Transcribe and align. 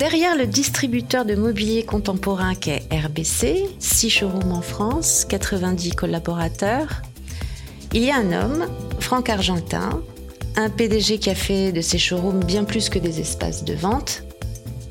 Derrière 0.00 0.34
le 0.34 0.46
distributeur 0.46 1.26
de 1.26 1.34
mobilier 1.34 1.82
contemporain 1.82 2.54
qu'est 2.54 2.84
RBC, 2.90 3.68
6 3.78 4.08
showrooms 4.08 4.50
en 4.50 4.62
France, 4.62 5.26
90 5.28 5.90
collaborateurs, 5.90 7.02
il 7.92 8.04
y 8.04 8.10
a 8.10 8.16
un 8.16 8.32
homme, 8.32 8.66
Franck 8.98 9.28
Argentin, 9.28 10.02
un 10.56 10.70
PDG 10.70 11.18
qui 11.18 11.28
a 11.28 11.34
fait 11.34 11.70
de 11.70 11.82
ses 11.82 11.98
showrooms 11.98 12.42
bien 12.42 12.64
plus 12.64 12.88
que 12.88 12.98
des 12.98 13.20
espaces 13.20 13.62
de 13.62 13.74
vente. 13.74 14.22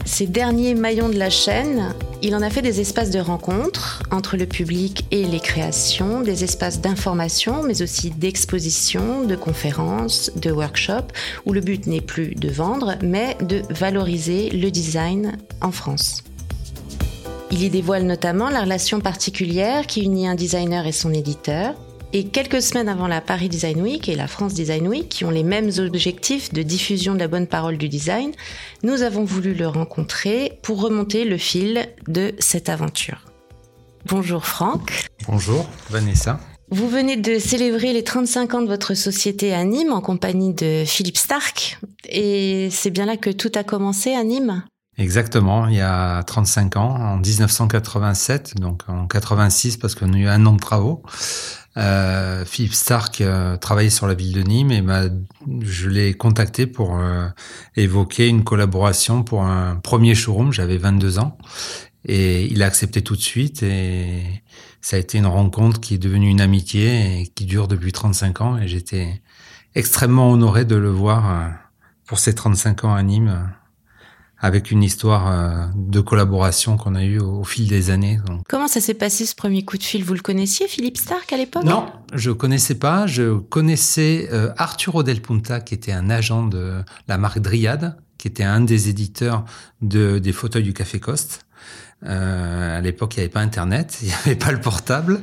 Ces 0.05 0.27
derniers 0.27 0.75
maillons 0.75 1.09
de 1.09 1.17
la 1.17 1.31
chaîne, 1.31 1.95
il 2.21 2.35
en 2.35 2.41
a 2.41 2.49
fait 2.49 2.61
des 2.61 2.81
espaces 2.81 3.11
de 3.11 3.19
rencontre 3.19 4.03
entre 4.11 4.35
le 4.35 4.45
public 4.45 5.05
et 5.11 5.23
les 5.23 5.39
créations, 5.39 6.21
des 6.21 6.43
espaces 6.43 6.81
d'information, 6.81 7.63
mais 7.63 7.81
aussi 7.81 8.09
d'exposition, 8.09 9.23
de 9.23 9.35
conférences, 9.35 10.31
de 10.35 10.51
workshops, 10.51 11.13
où 11.45 11.53
le 11.53 11.61
but 11.61 11.87
n'est 11.87 12.01
plus 12.01 12.35
de 12.35 12.49
vendre, 12.49 12.95
mais 13.01 13.37
de 13.41 13.61
valoriser 13.69 14.49
le 14.49 14.69
design 14.69 15.37
en 15.61 15.71
France. 15.71 16.23
Il 17.51 17.63
y 17.63 17.69
dévoile 17.69 18.03
notamment 18.03 18.49
la 18.49 18.61
relation 18.61 18.99
particulière 18.99 19.87
qui 19.87 20.01
unit 20.01 20.27
un 20.27 20.35
designer 20.35 20.85
et 20.85 20.91
son 20.91 21.13
éditeur, 21.13 21.73
et 22.11 22.27
quelques 22.27 22.61
semaines 22.61 22.89
avant 22.89 23.07
la 23.07 23.21
Paris 23.21 23.49
Design 23.49 23.81
Week 23.81 24.09
et 24.09 24.15
la 24.15 24.27
France 24.27 24.53
Design 24.53 24.87
Week, 24.87 25.09
qui 25.09 25.25
ont 25.25 25.29
les 25.29 25.43
mêmes 25.43 25.69
objectifs 25.77 26.51
de 26.51 26.63
diffusion 26.63 27.13
de 27.13 27.19
la 27.19 27.27
bonne 27.27 27.47
parole 27.47 27.77
du 27.77 27.87
design, 27.87 28.31
nous 28.83 29.03
avons 29.03 29.23
voulu 29.23 29.53
le 29.53 29.67
rencontrer 29.67 30.59
pour 30.63 30.81
remonter 30.81 31.25
le 31.25 31.37
fil 31.37 31.87
de 32.07 32.33
cette 32.39 32.69
aventure. 32.69 33.25
Bonjour 34.07 34.45
Franck. 34.45 35.07
Bonjour 35.27 35.69
Vanessa. 35.89 36.39
Vous 36.71 36.87
venez 36.87 37.17
de 37.17 37.39
célébrer 37.39 37.93
les 37.93 38.03
35 38.03 38.53
ans 38.53 38.61
de 38.61 38.67
votre 38.67 38.93
société 38.93 39.53
à 39.53 39.63
Nîmes 39.63 39.91
en 39.91 40.01
compagnie 40.01 40.53
de 40.53 40.83
Philippe 40.85 41.17
Stark. 41.17 41.79
Et 42.07 42.69
c'est 42.71 42.91
bien 42.91 43.05
là 43.05 43.17
que 43.17 43.29
tout 43.31 43.51
a 43.55 43.63
commencé 43.63 44.13
à 44.13 44.23
Nîmes? 44.23 44.63
Exactement, 44.99 45.67
il 45.67 45.75
y 45.75 45.81
a 45.81 46.21
35 46.23 46.75
ans, 46.75 46.95
en 46.95 47.17
1987, 47.17 48.57
donc 48.59 48.83
en 48.89 49.07
86 49.07 49.77
parce 49.77 49.95
qu'on 49.95 50.13
a 50.13 50.17
eu 50.17 50.27
un 50.27 50.45
an 50.45 50.53
de 50.53 50.59
travaux. 50.59 51.01
Euh, 51.79 52.43
Philippe 52.43 52.73
Stark 52.73 53.21
euh, 53.21 53.55
travaillait 53.55 53.89
sur 53.89 54.05
la 54.05 54.13
ville 54.13 54.33
de 54.33 54.41
Nîmes 54.41 54.71
et 54.71 54.83
je 55.61 55.87
l'ai 55.87 56.13
contacté 56.13 56.67
pour 56.67 56.97
euh, 56.97 57.27
évoquer 57.77 58.27
une 58.27 58.43
collaboration 58.43 59.23
pour 59.23 59.43
un 59.43 59.77
premier 59.77 60.13
showroom. 60.13 60.51
J'avais 60.51 60.77
22 60.77 61.19
ans 61.19 61.37
et 62.05 62.45
il 62.45 62.63
a 62.63 62.65
accepté 62.65 63.01
tout 63.01 63.15
de 63.15 63.21
suite 63.21 63.63
et 63.63 64.43
ça 64.81 64.97
a 64.97 64.99
été 64.99 65.17
une 65.17 65.25
rencontre 65.25 65.79
qui 65.79 65.95
est 65.95 65.99
devenue 65.99 66.29
une 66.29 66.41
amitié 66.41 67.21
et 67.21 67.27
qui 67.27 67.45
dure 67.45 67.67
depuis 67.69 67.93
35 67.93 68.41
ans 68.41 68.57
et 68.57 68.67
j'étais 68.67 69.21
extrêmement 69.75 70.31
honoré 70.31 70.65
de 70.65 70.75
le 70.75 70.89
voir 70.89 71.31
euh, 71.31 71.49
pour 72.05 72.19
ses 72.19 72.35
35 72.35 72.83
ans 72.83 72.93
à 72.93 73.03
Nîmes 73.03 73.49
avec 74.41 74.71
une 74.71 74.83
histoire 74.83 75.27
euh, 75.27 75.65
de 75.75 75.99
collaboration 75.99 76.77
qu'on 76.77 76.95
a 76.95 77.03
eue 77.03 77.19
au, 77.19 77.43
fil 77.43 77.67
des 77.67 77.89
années. 77.89 78.19
Comment 78.47 78.67
ça 78.67 78.81
s'est 78.81 78.93
passé 78.93 79.25
ce 79.25 79.35
premier 79.35 79.63
coup 79.63 79.77
de 79.77 79.83
fil? 79.83 80.03
Vous 80.03 80.13
le 80.13 80.21
connaissiez, 80.21 80.67
Philippe 80.67 80.97
Stark, 80.97 81.31
à 81.33 81.37
l'époque? 81.37 81.63
Non, 81.63 81.87
je 82.13 82.31
connaissais 82.31 82.75
pas. 82.75 83.05
Je 83.07 83.37
connaissais 83.37 84.29
euh, 84.31 84.51
Arturo 84.57 85.03
Del 85.03 85.21
Punta, 85.21 85.59
qui 85.59 85.73
était 85.73 85.91
un 85.91 86.09
agent 86.09 86.45
de 86.45 86.81
la 87.07 87.17
marque 87.17 87.39
Dryad, 87.39 87.97
qui 88.17 88.27
était 88.27 88.43
un 88.43 88.61
des 88.61 88.89
éditeurs 88.89 89.45
de, 89.81 90.19
des 90.19 90.31
fauteuils 90.31 90.63
du 90.63 90.73
Café 90.73 90.99
Coste. 90.99 91.45
Euh, 92.05 92.77
à 92.77 92.79
l'époque, 92.79 93.15
il 93.15 93.19
n'y 93.19 93.23
avait 93.23 93.31
pas 93.31 93.41
Internet, 93.41 93.99
il 94.01 94.07
n'y 94.07 94.13
avait 94.13 94.35
pas 94.35 94.51
le 94.51 94.61
portable, 94.61 95.19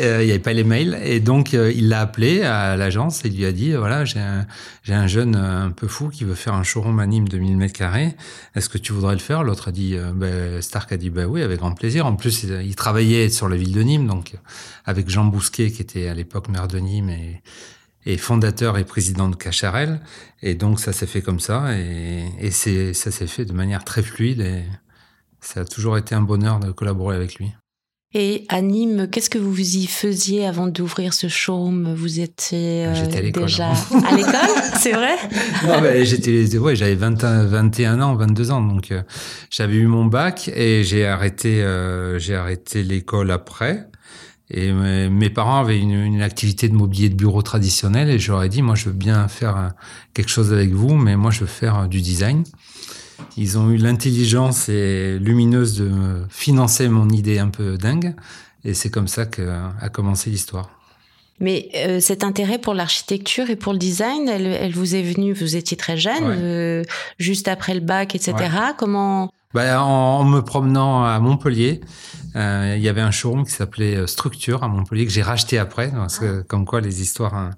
euh, 0.00 0.22
il 0.22 0.26
n'y 0.26 0.30
avait 0.30 0.38
pas 0.38 0.52
les 0.52 0.62
mails. 0.64 0.98
Et 1.02 1.18
donc, 1.18 1.54
euh, 1.54 1.72
il 1.74 1.88
l'a 1.88 2.00
appelé 2.00 2.42
à 2.42 2.76
l'agence 2.76 3.24
et 3.24 3.28
il 3.28 3.36
lui 3.36 3.44
a 3.44 3.52
dit, 3.52 3.72
voilà, 3.72 4.04
j'ai 4.04 4.20
un, 4.20 4.46
un 4.88 5.06
jeune 5.06 5.34
un 5.34 5.70
peu 5.70 5.88
fou 5.88 6.08
qui 6.08 6.24
veut 6.24 6.34
faire 6.34 6.54
un 6.54 6.62
showroom 6.62 7.00
à 7.00 7.06
Nîmes 7.06 7.28
de 7.28 7.38
1000 7.38 7.56
mètres 7.56 7.76
carrés. 7.76 8.14
Est-ce 8.54 8.68
que 8.68 8.78
tu 8.78 8.92
voudrais 8.92 9.14
le 9.14 9.20
faire? 9.20 9.42
L'autre 9.42 9.68
a 9.68 9.72
dit, 9.72 9.96
ben, 10.14 10.62
Stark 10.62 10.92
a 10.92 10.96
dit, 10.96 11.10
bah 11.10 11.26
oui, 11.26 11.42
avec 11.42 11.58
grand 11.58 11.72
plaisir. 11.72 12.06
En 12.06 12.14
plus, 12.14 12.44
il, 12.44 12.76
travaillait 12.76 13.28
sur 13.28 13.48
la 13.48 13.56
ville 13.56 13.72
de 13.72 13.82
Nîmes, 13.82 14.06
donc 14.06 14.34
avec 14.84 15.10
Jean 15.10 15.24
Bousquet, 15.24 15.72
qui 15.72 15.82
était 15.82 16.06
à 16.06 16.14
l'époque 16.14 16.48
maire 16.48 16.68
de 16.68 16.78
Nîmes 16.78 17.10
et, 17.10 17.42
et 18.06 18.16
fondateur 18.18 18.78
et 18.78 18.84
président 18.84 19.28
de 19.28 19.34
Cacharel. 19.34 20.00
Et 20.42 20.54
donc, 20.54 20.78
ça 20.78 20.92
s'est 20.92 21.08
fait 21.08 21.22
comme 21.22 21.40
ça. 21.40 21.76
Et, 21.76 22.24
et 22.40 22.52
ça 22.52 23.10
s'est 23.10 23.26
fait 23.26 23.44
de 23.44 23.52
manière 23.52 23.82
très 23.84 24.02
fluide. 24.02 24.40
Et, 24.40 24.62
ça 25.40 25.60
a 25.60 25.64
toujours 25.64 25.96
été 25.98 26.14
un 26.14 26.22
bonheur 26.22 26.60
de 26.60 26.70
collaborer 26.70 27.16
avec 27.16 27.36
lui. 27.36 27.52
Et 28.14 28.46
à 28.48 28.62
Nîmes, 28.62 29.08
qu'est-ce 29.12 29.28
que 29.28 29.38
vous 29.38 29.60
y 29.60 29.86
faisiez 29.86 30.46
avant 30.46 30.66
d'ouvrir 30.66 31.12
ce 31.12 31.28
showroom? 31.28 31.92
Vous 31.94 32.20
étiez 32.20 32.86
euh, 32.86 33.30
déjà 33.30 33.68
à 34.08 34.16
l'école, 34.16 34.32
c'est 34.78 34.92
vrai? 34.92 35.16
Non, 35.66 35.82
j'étais, 36.04 36.56
ouais, 36.56 36.74
j'avais 36.74 36.94
21 36.94 38.00
ans, 38.00 38.14
22 38.14 38.50
ans, 38.50 38.62
donc 38.62 38.92
euh, 38.92 39.02
j'avais 39.50 39.76
eu 39.76 39.86
mon 39.86 40.06
bac 40.06 40.50
et 40.54 40.84
j'ai 40.84 41.06
arrêté, 41.06 41.62
euh, 41.62 42.18
j'ai 42.18 42.34
arrêté 42.34 42.82
l'école 42.82 43.30
après. 43.30 43.86
Et 44.50 44.72
mes 44.72 45.28
parents 45.28 45.60
avaient 45.60 45.78
une, 45.78 45.90
une, 45.90 46.22
activité 46.22 46.70
de 46.70 46.74
mobilier 46.74 47.10
de 47.10 47.14
bureau 47.14 47.42
traditionnel 47.42 48.08
et 48.08 48.18
j'aurais 48.18 48.48
dit, 48.48 48.62
moi, 48.62 48.74
je 48.74 48.86
veux 48.86 48.94
bien 48.94 49.28
faire 49.28 49.74
quelque 50.14 50.30
chose 50.30 50.54
avec 50.54 50.70
vous, 50.72 50.94
mais 50.94 51.16
moi, 51.16 51.30
je 51.30 51.40
veux 51.40 51.46
faire 51.46 51.86
du 51.86 52.00
design. 52.00 52.44
Ils 53.36 53.58
ont 53.58 53.70
eu 53.70 53.76
l'intelligence 53.76 54.68
et 54.68 55.18
lumineuse 55.18 55.78
de 55.78 55.90
financer 56.28 56.88
mon 56.88 57.08
idée 57.08 57.38
un 57.38 57.48
peu 57.48 57.76
dingue. 57.76 58.14
Et 58.64 58.74
c'est 58.74 58.90
comme 58.90 59.08
ça 59.08 59.26
qu'a 59.26 59.88
commencé 59.92 60.30
l'histoire. 60.30 60.70
Mais 61.40 61.68
euh, 61.76 62.00
cet 62.00 62.24
intérêt 62.24 62.58
pour 62.58 62.74
l'architecture 62.74 63.48
et 63.48 63.56
pour 63.56 63.72
le 63.72 63.78
design, 63.78 64.28
elle, 64.28 64.72
vous 64.72 64.96
est 64.96 65.02
venue, 65.02 65.32
vous 65.32 65.54
étiez 65.54 65.76
très 65.76 65.96
jeune, 65.96 66.24
euh, 66.24 66.82
juste 67.18 67.46
après 67.46 67.74
le 67.74 67.80
bac, 67.80 68.16
etc. 68.16 68.34
Comment? 68.76 69.30
Bah, 69.54 69.82
en, 69.82 70.24
me 70.24 70.40
promenant 70.40 71.04
à 71.04 71.18
Montpellier, 71.20 71.80
euh, 72.34 72.74
il 72.76 72.82
y 72.82 72.88
avait 72.88 73.00
un 73.00 73.12
showroom 73.12 73.44
qui 73.44 73.52
s'appelait 73.52 74.06
Structure 74.08 74.64
à 74.64 74.68
Montpellier 74.68 75.06
que 75.06 75.12
j'ai 75.12 75.22
racheté 75.22 75.58
après, 75.58 75.92
parce 75.92 76.18
que, 76.18 76.42
comme 76.42 76.66
quoi 76.66 76.80
les 76.80 77.00
histoires 77.00 77.34
hein, 77.34 77.50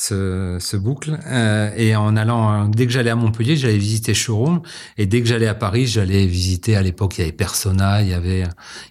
ce, 0.00 0.76
boucle. 0.76 1.18
Euh, 1.26 1.70
et 1.76 1.94
en 1.94 2.16
allant, 2.16 2.68
dès 2.68 2.86
que 2.86 2.92
j'allais 2.92 3.10
à 3.10 3.16
Montpellier, 3.16 3.56
j'allais 3.56 3.78
visiter 3.78 4.14
showroom. 4.14 4.62
Et 4.96 5.06
dès 5.06 5.20
que 5.20 5.28
j'allais 5.28 5.46
à 5.46 5.54
Paris, 5.54 5.86
j'allais 5.86 6.26
visiter. 6.26 6.76
À 6.76 6.82
l'époque, 6.82 7.18
il 7.18 7.20
y 7.20 7.24
avait 7.24 7.32
Persona, 7.32 8.02
il 8.02 8.08
y 8.08 8.14
avait, 8.14 8.44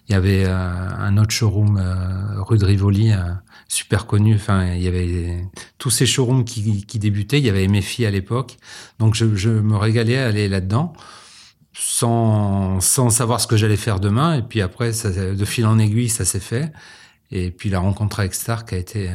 il 0.08 0.12
y 0.12 0.14
avait 0.14 0.44
euh, 0.46 0.88
un 0.98 1.16
autre 1.18 1.32
showroom 1.32 1.78
euh, 1.78 2.42
rue 2.42 2.58
de 2.58 2.64
Rivoli, 2.64 3.12
super 3.68 4.06
connu. 4.06 4.34
Enfin, 4.36 4.72
il 4.74 4.82
y 4.82 4.88
avait 4.88 5.44
tous 5.78 5.90
ces 5.90 6.06
showrooms 6.06 6.44
qui, 6.44 6.98
débutaient. 6.98 7.38
Il 7.38 7.44
y 7.44 7.50
avait 7.50 7.66
MFI 7.66 8.06
à 8.06 8.10
l'époque, 8.10 8.56
donc 8.98 9.14
je, 9.14 9.50
me 9.50 9.76
régalais 9.76 10.18
à 10.18 10.28
aller 10.28 10.48
là-dedans. 10.48 10.92
Sans, 11.72 12.80
sans 12.80 13.10
savoir 13.10 13.40
ce 13.40 13.46
que 13.46 13.56
j'allais 13.56 13.76
faire 13.76 14.00
demain. 14.00 14.34
Et 14.34 14.42
puis 14.42 14.60
après, 14.60 14.90
de 14.90 15.44
fil 15.44 15.66
en 15.66 15.78
aiguille, 15.78 16.10
ça 16.10 16.24
s'est 16.24 16.40
fait. 16.40 16.72
Et 17.30 17.50
puis 17.52 17.70
la 17.70 17.78
rencontre 17.78 18.20
avec 18.20 18.34
Stark 18.34 18.72
a 18.72 18.76
été 18.76 19.10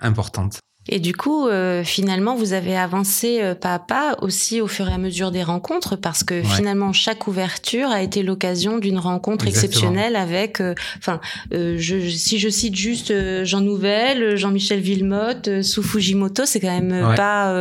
importante. 0.00 0.58
Et 0.88 1.00
du 1.00 1.14
coup, 1.14 1.48
euh, 1.48 1.82
finalement, 1.82 2.36
vous 2.36 2.52
avez 2.52 2.76
avancé 2.76 3.40
euh, 3.40 3.54
pas 3.54 3.74
à 3.74 3.78
pas 3.78 4.16
aussi 4.22 4.60
au 4.60 4.68
fur 4.68 4.88
et 4.88 4.92
à 4.92 4.98
mesure 4.98 5.32
des 5.32 5.42
rencontres, 5.42 5.96
parce 5.96 6.22
que 6.22 6.42
finalement, 6.42 6.92
chaque 6.92 7.26
ouverture 7.26 7.88
a 7.88 8.02
été 8.02 8.22
l'occasion 8.22 8.78
d'une 8.78 8.98
rencontre 8.98 9.48
exceptionnelle 9.48 10.14
avec, 10.14 10.60
euh, 10.60 10.74
enfin, 10.98 11.20
si 11.50 12.38
je 12.38 12.48
cite 12.48 12.76
juste 12.76 13.12
Jean 13.44 13.60
Nouvel, 13.60 14.36
Jean-Michel 14.36 14.80
Villemotte, 14.80 15.62
sous 15.62 15.82
Fujimoto, 15.82 16.46
c'est 16.46 16.60
quand 16.60 16.80
même 16.80 17.14
pas... 17.16 17.52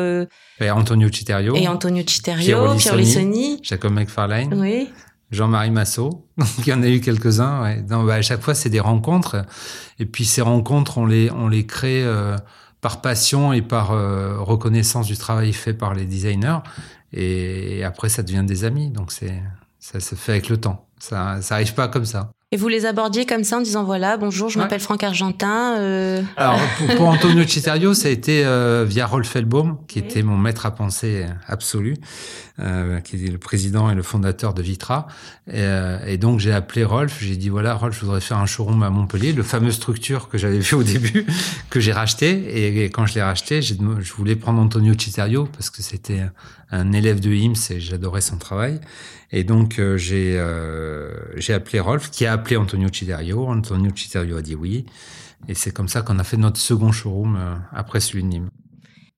et 0.59 0.69
Antonio 0.69 1.09
Citerio. 1.11 1.55
Et 1.55 1.67
Antonio 1.67 2.03
Citerio, 2.05 2.75
Pierre 2.77 2.95
Lissoni. 2.95 3.59
Jacob 3.63 3.91
McFarlane. 3.91 4.53
Oui. 4.53 4.89
Jean-Marie 5.35 5.71
Massot. 5.71 6.27
Donc, 6.37 6.47
il 6.59 6.67
y 6.67 6.73
en 6.73 6.81
a 6.81 6.87
eu 6.87 6.99
quelques-uns. 6.99 7.61
Ouais. 7.61 7.83
bah, 7.87 8.13
à 8.13 8.21
chaque 8.21 8.41
fois, 8.41 8.55
c'est 8.55 8.69
des 8.69 8.79
rencontres. 8.79 9.45
Et 9.99 10.05
puis, 10.05 10.25
ces 10.25 10.41
rencontres, 10.41 10.97
on 10.97 11.05
les, 11.05 11.29
on 11.31 11.47
les 11.47 11.65
crée 11.65 12.03
euh, 12.03 12.35
par 12.81 13.01
passion 13.01 13.53
et 13.53 13.61
par 13.61 13.91
euh, 13.91 14.37
reconnaissance 14.39 15.07
du 15.07 15.17
travail 15.17 15.53
fait 15.53 15.73
par 15.73 15.93
les 15.93 16.05
designers. 16.05 16.59
Et, 17.13 17.83
après, 17.83 18.09
ça 18.09 18.23
devient 18.23 18.43
des 18.45 18.63
amis. 18.63 18.89
Donc, 18.89 19.11
c'est, 19.11 19.41
ça 19.79 19.99
se 19.99 20.15
fait 20.15 20.33
avec 20.33 20.49
le 20.49 20.57
temps. 20.57 20.87
Ça, 20.99 21.41
ça 21.41 21.55
arrive 21.55 21.73
pas 21.73 21.87
comme 21.87 22.05
ça. 22.05 22.31
Et 22.51 22.57
vous 22.57 22.67
les 22.67 22.85
abordiez 22.85 23.25
comme 23.25 23.43
ça 23.43 23.57
en 23.57 23.61
disant 23.61 23.83
voilà, 23.83 24.17
bonjour, 24.17 24.49
je 24.49 24.59
m'appelle 24.59 24.79
Franck 24.79 25.03
Argentin. 25.03 25.77
Euh... 25.79 26.21
Alors 26.37 26.59
pour, 26.95 27.07
Antonio 27.07 27.45
Citerio, 27.45 27.93
ça 27.93 28.07
a 28.07 28.11
été 28.11 28.45
euh, 28.45 28.85
via 28.87 29.07
Rolf 29.07 29.35
Elbaum, 29.35 29.79
qui 29.87 29.99
était 29.99 30.21
mon 30.21 30.37
maître 30.37 30.65
à 30.65 30.71
penser 30.71 31.25
absolu, 31.47 31.97
euh, 32.59 32.99
qui 33.01 33.25
est 33.25 33.31
le 33.31 33.37
président 33.37 33.89
et 33.89 33.95
le 33.95 34.03
fondateur 34.03 34.53
de 34.53 34.61
Vitra. 34.61 35.07
Et, 35.47 35.53
euh, 35.55 35.99
et 36.05 36.17
donc 36.17 36.39
j'ai 36.39 36.53
appelé 36.53 36.83
Rolf, 36.83 37.17
j'ai 37.21 37.35
dit 37.35 37.49
voilà, 37.49 37.73
Rolf, 37.73 37.95
je 37.95 38.05
voudrais 38.05 38.21
faire 38.21 38.37
un 38.37 38.45
showroom 38.45 38.81
à 38.83 38.89
Montpellier, 38.89 39.33
le 39.33 39.43
fameux 39.43 39.71
structure 39.71 40.29
que 40.29 40.37
j'avais 40.37 40.61
fait 40.61 40.75
au 40.75 40.83
début, 40.83 41.25
que 41.69 41.79
j'ai 41.79 41.91
racheté. 41.91 42.83
Et, 42.83 42.85
quand 42.85 43.05
je 43.05 43.15
l'ai 43.15 43.23
racheté, 43.23 43.61
je 43.61 43.75
voulais 44.13 44.35
prendre 44.35 44.61
Antonio 44.61 44.93
Citerio 44.97 45.45
parce 45.45 45.69
que 45.69 45.81
c'était 45.81 46.23
un 46.71 46.91
élève 46.93 47.19
de 47.19 47.31
IMSS 47.31 47.71
et 47.71 47.79
j'adorais 47.79 48.21
son 48.21 48.37
travail. 48.37 48.79
Et 49.31 49.43
donc 49.43 49.79
euh, 49.79 49.97
j'ai 49.97 50.37
euh, 50.37 51.11
j'ai 51.35 51.53
appelé 51.53 51.79
Rolf, 51.79 52.09
qui 52.09 52.25
a 52.25 52.33
appelé 52.33 52.57
Antonio 52.57 52.87
Ciderio. 52.91 53.47
Antonio 53.47 53.91
Ciderio 53.95 54.37
a 54.37 54.41
dit 54.41 54.55
oui. 54.55 54.85
Et 55.47 55.53
c'est 55.53 55.71
comme 55.71 55.89
ça 55.89 56.01
qu'on 56.01 56.19
a 56.19 56.23
fait 56.23 56.37
notre 56.37 56.57
second 56.57 56.91
showroom 56.91 57.37
après 57.71 57.99
celui 57.99 58.23
de 58.23 58.29
Nîmes. 58.29 58.49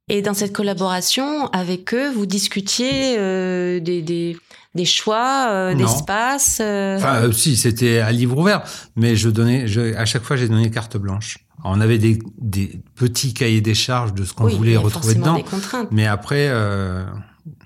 Et 0.09 0.21
dans 0.21 0.33
cette 0.33 0.53
collaboration 0.53 1.47
avec 1.47 1.93
eux, 1.93 2.09
vous 2.09 2.25
discutiez 2.25 3.17
euh, 3.17 3.81
des, 3.81 4.01
des, 4.01 4.37
des, 4.73 4.85
choix, 4.85 5.47
euh, 5.49 5.75
d'espace 5.75 6.59
euh... 6.61 6.95
Enfin, 6.95 7.23
euh, 7.23 7.31
si, 7.33 7.57
c'était 7.57 7.99
à 7.99 8.13
livre 8.13 8.37
ouvert, 8.37 8.63
mais 8.95 9.17
je 9.17 9.27
donnais, 9.29 9.67
je, 9.67 9.93
à 9.95 10.05
chaque 10.05 10.23
fois, 10.23 10.37
j'ai 10.37 10.47
donné 10.47 10.71
carte 10.71 10.95
blanche. 10.95 11.39
Alors, 11.59 11.75
on 11.75 11.81
avait 11.81 11.97
des, 11.97 12.19
des, 12.37 12.79
petits 12.95 13.33
cahiers 13.33 13.59
des 13.59 13.75
charges 13.75 14.13
de 14.13 14.23
ce 14.23 14.33
qu'on 14.33 14.47
voulait 14.47 14.77
retrouver 14.77 15.15
dedans, 15.15 15.43
mais 15.91 16.07
après, 16.07 16.47
euh, 16.47 17.03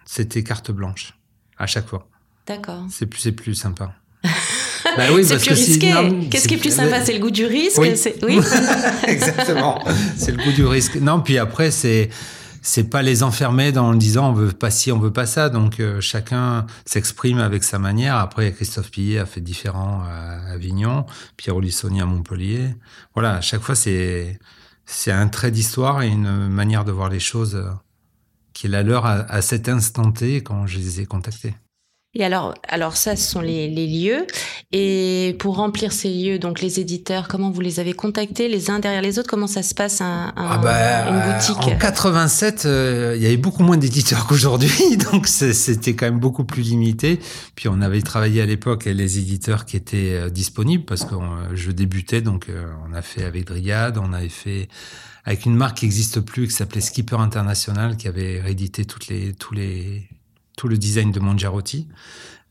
c'était 0.05 0.43
carte 0.43 0.71
blanche 0.71 1.13
à 1.59 1.67
chaque 1.67 1.87
fois. 1.87 2.07
D'accord. 2.47 2.85
C'est 2.89 3.05
plus, 3.05 3.19
c'est 3.19 3.33
plus 3.33 3.53
sympa. 3.53 3.93
Bah 4.97 5.03
oui, 5.13 5.23
c'est 5.23 5.37
plus 5.37 5.53
risqué. 5.53 5.93
Qu'est-ce 6.29 6.47
qui 6.47 6.55
est 6.55 6.57
plus 6.57 6.75
sympa 6.75 7.03
C'est 7.03 7.13
le 7.13 7.19
goût 7.19 7.31
du 7.31 7.45
risque 7.45 7.77
Oui, 7.77 7.93
oui. 8.23 8.39
exactement. 9.07 9.83
C'est 10.17 10.31
le 10.31 10.43
goût 10.43 10.51
du 10.51 10.65
risque. 10.65 10.95
Non, 10.95 11.21
puis 11.21 11.37
après, 11.37 11.71
c'est 11.71 12.09
c'est 12.61 12.83
pas 12.83 13.01
les 13.01 13.23
enfermer 13.23 13.71
dans 13.71 13.91
le 13.91 13.97
disant 13.97 14.29
on 14.29 14.33
veut 14.33 14.51
pas 14.51 14.69
ci, 14.69 14.91
on 14.91 14.99
veut 14.99 15.11
pas 15.11 15.25
ça. 15.25 15.49
Donc 15.49 15.79
euh, 15.79 15.99
chacun 15.99 16.67
s'exprime 16.85 17.39
avec 17.39 17.63
sa 17.63 17.79
manière. 17.79 18.15
Après, 18.15 18.51
Christophe 18.53 18.91
Pillet 18.91 19.19
a 19.19 19.25
fait 19.25 19.41
différent 19.41 20.03
à 20.03 20.51
Avignon, 20.51 21.05
Pierre 21.37 21.55
Olissoni 21.55 22.01
à 22.01 22.05
Montpellier. 22.05 22.75
Voilà, 23.15 23.35
à 23.37 23.41
chaque 23.41 23.61
fois 23.61 23.75
c'est 23.75 24.39
c'est 24.85 25.11
un 25.11 25.27
trait 25.27 25.51
d'histoire 25.51 26.01
et 26.01 26.07
une 26.07 26.47
manière 26.49 26.85
de 26.85 26.91
voir 26.91 27.09
les 27.09 27.19
choses 27.19 27.55
euh, 27.55 27.69
qui 28.53 28.67
est 28.67 28.69
la 28.69 28.83
leur 28.83 29.05
à, 29.05 29.21
à 29.31 29.41
cet 29.41 29.67
instant 29.67 30.11
T 30.11 30.43
quand 30.43 30.67
je 30.67 30.77
les 30.77 31.01
ai 31.01 31.05
contactés. 31.05 31.55
Et 32.13 32.25
alors, 32.25 32.55
alors 32.67 32.97
ça, 32.97 33.15
ce 33.15 33.23
sont 33.23 33.39
les, 33.39 33.69
les, 33.69 33.87
lieux. 33.87 34.27
Et 34.73 35.33
pour 35.39 35.55
remplir 35.55 35.93
ces 35.93 36.09
lieux, 36.09 36.39
donc 36.39 36.59
les 36.59 36.81
éditeurs, 36.81 37.29
comment 37.29 37.51
vous 37.51 37.61
les 37.61 37.79
avez 37.79 37.93
contactés 37.93 38.49
les 38.49 38.69
uns 38.69 38.79
derrière 38.79 39.01
les 39.01 39.17
autres? 39.17 39.29
Comment 39.29 39.47
ça 39.47 39.63
se 39.63 39.73
passe 39.73 40.01
un, 40.01 40.33
un, 40.35 40.47
ah 40.49 40.57
bah, 40.57 41.09
une 41.09 41.33
boutique? 41.33 41.73
En 41.73 41.77
87, 41.77 42.65
euh, 42.65 43.13
il 43.15 43.23
y 43.23 43.25
avait 43.27 43.37
beaucoup 43.37 43.63
moins 43.63 43.77
d'éditeurs 43.77 44.27
qu'aujourd'hui, 44.27 44.97
donc 44.97 45.25
c'était 45.27 45.95
quand 45.95 46.05
même 46.05 46.19
beaucoup 46.19 46.43
plus 46.43 46.63
limité. 46.63 47.17
Puis 47.55 47.69
on 47.69 47.79
avait 47.79 48.01
travaillé 48.01 48.41
à 48.41 48.45
l'époque 48.45 48.85
les 48.85 49.17
éditeurs 49.17 49.63
qui 49.63 49.77
étaient 49.77 50.15
euh, 50.15 50.29
disponibles 50.29 50.83
parce 50.83 51.05
que 51.05 51.15
je 51.53 51.71
débutais, 51.71 52.19
donc 52.19 52.49
euh, 52.49 52.65
on 52.89 52.93
a 52.93 53.01
fait 53.01 53.23
avec 53.23 53.45
Dryad, 53.45 53.97
on 53.97 54.11
avait 54.11 54.27
fait 54.27 54.67
avec 55.23 55.45
une 55.45 55.55
marque 55.55 55.77
qui 55.77 55.85
n'existe 55.85 56.19
plus, 56.19 56.47
qui 56.47 56.53
s'appelait 56.53 56.81
Skipper 56.81 57.17
International, 57.19 57.95
qui 57.95 58.09
avait 58.09 58.41
réédité 58.41 58.83
toutes 58.83 59.07
les, 59.07 59.31
tous 59.33 59.53
les 59.53 60.09
tout 60.57 60.67
le 60.67 60.77
design 60.77 61.11
de 61.11 61.19
Mongerotti. 61.19 61.87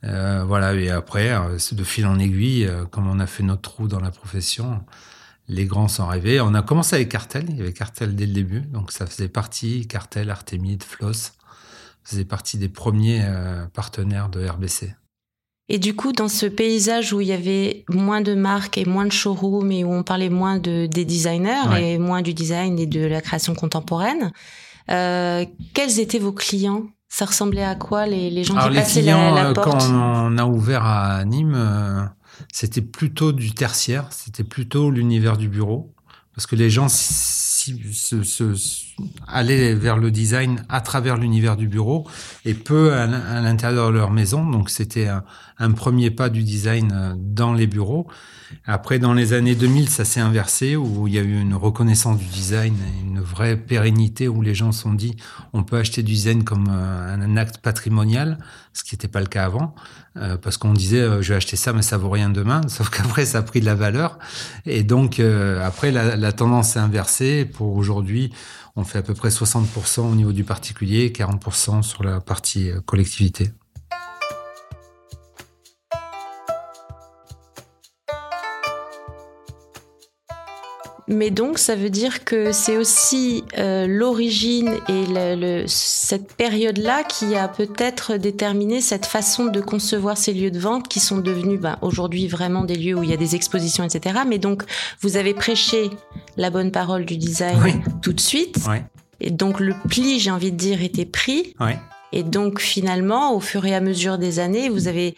Euh, 0.05 0.45
voilà, 0.45 0.75
et 0.75 0.91
après, 0.91 1.31
euh, 1.31 1.59
de 1.73 1.85
fil 1.85 2.07
en 2.07 2.19
aiguille, 2.19 2.67
euh, 2.67 2.87
comme 2.87 3.07
on 3.09 3.19
a 3.19 3.27
fait 3.27 3.43
notre 3.43 3.63
trou 3.63 3.87
dans 3.87 4.01
la 4.01 4.11
profession, 4.11 4.83
les 5.51 5.67
grands 5.67 5.89
sont 5.89 6.05
arrivés. 6.05 6.41
On 6.41 6.55
a 6.55 6.63
commencé 6.63 6.97
avec 6.97 7.11
Cartel, 7.11 7.47
il 7.49 7.59
y 7.59 7.61
avait 7.61 7.73
Cartel 7.73 8.15
dès 8.15 8.27
le 8.27 8.33
début, 8.33 8.61
donc 8.61 8.93
ça 8.93 9.07
faisait 9.07 9.29
partie, 9.29 9.87
Cartel, 9.87 10.31
Artemide, 10.31 10.83
Floss, 10.83 11.33
faisait 12.05 12.25
partie 12.25 12.57
des 12.57 12.69
premiers 12.69 13.23
euh, 13.25 13.67
partenaires 13.67 14.29
de 14.29 14.47
RBC. 14.47 14.95
Et 15.69 15.79
du 15.79 15.95
coup, 15.95 16.13
dans 16.13 16.29
ce 16.29 16.47
paysage 16.47 17.13
où 17.13 17.21
il 17.21 17.29
y 17.29 17.33
avait 17.33 17.85
moins 17.89 18.23
de 18.23 18.35
marques 18.35 18.77
et 18.77 18.85
moins 18.85 19.07
de 19.07 19.13
showrooms 19.13 19.71
et 19.71 19.85
où 19.85 19.93
on 19.93 20.03
parlait 20.03 20.29
moins 20.29 20.59
de, 20.59 20.87
des 20.87 21.05
designers 21.05 21.79
et 21.81 21.97
moins 21.99 22.23
du 22.23 22.35
design 22.35 22.79
et 22.79 22.87
de 22.87 23.05
la 23.05 23.21
création 23.21 23.55
contemporaine, 23.55 24.33
euh, 24.91 25.45
quels 25.73 26.01
étaient 26.01 26.19
vos 26.19 26.33
clients? 26.33 26.87
Ça 27.11 27.25
ressemblait 27.25 27.65
à 27.65 27.75
quoi 27.75 28.07
les, 28.07 28.31
les 28.31 28.45
gens 28.45 28.55
qui 28.55 28.75
passaient 28.75 29.03
la, 29.03 29.33
la, 29.33 29.49
euh, 29.49 29.53
porte 29.53 29.69
Quand 29.69 29.93
on 29.93 30.39
a 30.39 30.45
ouvert 30.47 30.87
à 30.87 31.25
Nîmes, 31.25 31.55
euh, 31.57 32.05
c'était 32.53 32.81
plutôt 32.81 33.33
du 33.33 33.53
tertiaire, 33.53 34.07
c'était 34.11 34.45
plutôt 34.45 34.93
l'univers 34.93 35.37
du 35.37 35.49
bureau, 35.49 35.93
parce 36.35 36.47
que 36.47 36.55
les 36.55 36.71
gens 36.71 36.87
si, 36.89 37.77
se, 37.93 38.23
se, 38.23 38.55
allaient 39.27 39.75
vers 39.75 39.97
le 39.97 40.11
design 40.11 40.65
à 40.69 40.81
travers 40.81 41.17
l'univers 41.17 41.57
du 41.57 41.69
bureau 41.69 42.07
et 42.45 42.55
peu 42.55 42.93
à 42.93 43.07
l'intérieur 43.41 43.89
de 43.89 43.97
leur 43.97 44.11
maison. 44.11 44.49
Donc 44.49 44.71
c'était 44.71 45.09
un, 45.59 45.73
premier 45.73 46.11
pas 46.11 46.29
du 46.29 46.43
design 46.43 46.93
euh, 46.93 47.15
dans 47.17 47.53
les 47.53 47.67
bureaux. 47.67 48.07
Après, 48.67 48.99
dans 48.99 49.15
les 49.15 49.33
années 49.33 49.55
2000, 49.55 49.89
ça 49.89 50.05
s'est 50.05 50.21
inversé, 50.21 50.75
où 50.75 51.07
il 51.07 51.15
y 51.15 51.19
a 51.19 51.23
eu 51.23 51.41
une 51.41 51.55
reconnaissance 51.55 52.19
du 52.19 52.25
design, 52.25 52.75
une 53.05 53.21
vraie 53.21 53.57
pérennité, 53.57 54.27
où 54.27 54.43
les 54.43 54.55
gens 54.57 54.73
se 54.73 54.83
sont 54.83 54.93
dit, 54.93 55.15
on 55.53 55.63
peut 55.63 55.77
acheter 55.77 56.03
du 56.03 56.13
design 56.13 56.43
comme 56.43 56.69
euh, 56.69 57.15
un, 57.15 57.37
acte 57.37 57.59
patrimonial, 57.59 58.39
ce 58.73 58.83
qui 58.83 58.95
n'était 58.95 59.07
pas 59.07 59.21
le 59.21 59.27
cas 59.27 59.45
avant, 59.45 59.75
euh, 60.17 60.37
parce 60.37 60.57
qu'on 60.57 60.73
disait, 60.73 61.23
je 61.23 61.29
vais 61.29 61.37
acheter 61.37 61.57
ça, 61.57 61.73
mais 61.73 61.83
ça 61.83 61.97
vaut 61.97 62.11
rien 62.11 62.29
demain, 62.29 62.63
sauf 62.69 62.91
qu'après, 62.91 63.25
ça 63.25 63.39
a 63.39 63.43
pris 63.43 63.61
de 63.61 63.67
la 63.67 63.77
valeur. 63.77 64.19
Et 64.67 64.83
donc, 64.83 65.21
après, 65.21 65.93
la, 65.93 66.17
la 66.17 66.33
tendance 66.33 66.71
s'est 66.71 66.81
inversée. 66.81 67.45
Pour 67.45 67.77
aujourd'hui, 67.77 68.33
on 68.77 68.85
fait 68.85 68.99
à 68.99 69.03
peu 69.03 69.15
près 69.15 69.29
60% 69.29 70.01
au 70.01 70.15
niveau 70.15 70.33
du 70.33 70.45
particulier, 70.45 71.11
40% 71.11 71.83
sur 71.83 72.05
la 72.05 72.21
partie 72.21 72.71
collectivité. 72.87 73.51
Mais 81.11 81.31
donc, 81.31 81.59
ça 81.59 81.75
veut 81.75 81.91
dire 81.91 82.25
que 82.25 82.53
c'est 82.53 82.77
aussi 82.77 83.43
euh, 83.59 83.89
l'origine 83.89 84.77
et 84.89 85.07
le, 85.07 85.35
le, 85.35 85.65
cette 85.67 86.33
période-là 86.35 87.03
qui 87.03 87.35
a 87.35 87.49
peut-être 87.49 88.17
déterminé 88.17 88.81
cette 88.81 89.07
façon 89.07 89.47
de 89.47 89.61
concevoir 89.61 90.17
ces 90.17 90.33
lieux 90.33 90.53
de 90.53 90.61
vente 90.61 90.87
qui 90.87 91.01
sont 91.01 91.19
devenus 91.19 91.61
ben, 91.61 91.79
aujourd'hui 91.83 92.29
vraiment 92.29 92.63
des 92.63 92.77
lieux 92.77 92.97
où 92.97 93.03
il 93.03 93.11
y 93.11 93.13
a 93.13 93.17
des 93.17 93.35
expositions, 93.35 93.83
etc. 93.83 94.21
Mais 94.25 94.39
donc, 94.39 94.63
vous 95.01 95.17
avez 95.17 95.35
prêché 95.35 95.91
la 96.37 96.49
bonne 96.49 96.71
parole 96.71 97.05
du 97.05 97.17
design 97.17 97.59
oui. 97.65 97.73
tout 98.03 98.13
de 98.13 98.21
suite. 98.21 98.59
Oui. 98.69 98.77
Et 99.21 99.33
donc, 99.33 99.59
le 99.59 99.75
pli, 99.89 100.21
j'ai 100.21 100.31
envie 100.31 100.53
de 100.53 100.57
dire, 100.57 100.81
était 100.81 101.07
pris. 101.07 101.55
Oui. 101.59 101.73
Et 102.13 102.23
donc, 102.23 102.61
finalement, 102.61 103.35
au 103.35 103.41
fur 103.41 103.67
et 103.67 103.75
à 103.75 103.81
mesure 103.81 104.17
des 104.17 104.39
années, 104.39 104.69
vous 104.69 104.87
avez 104.87 105.17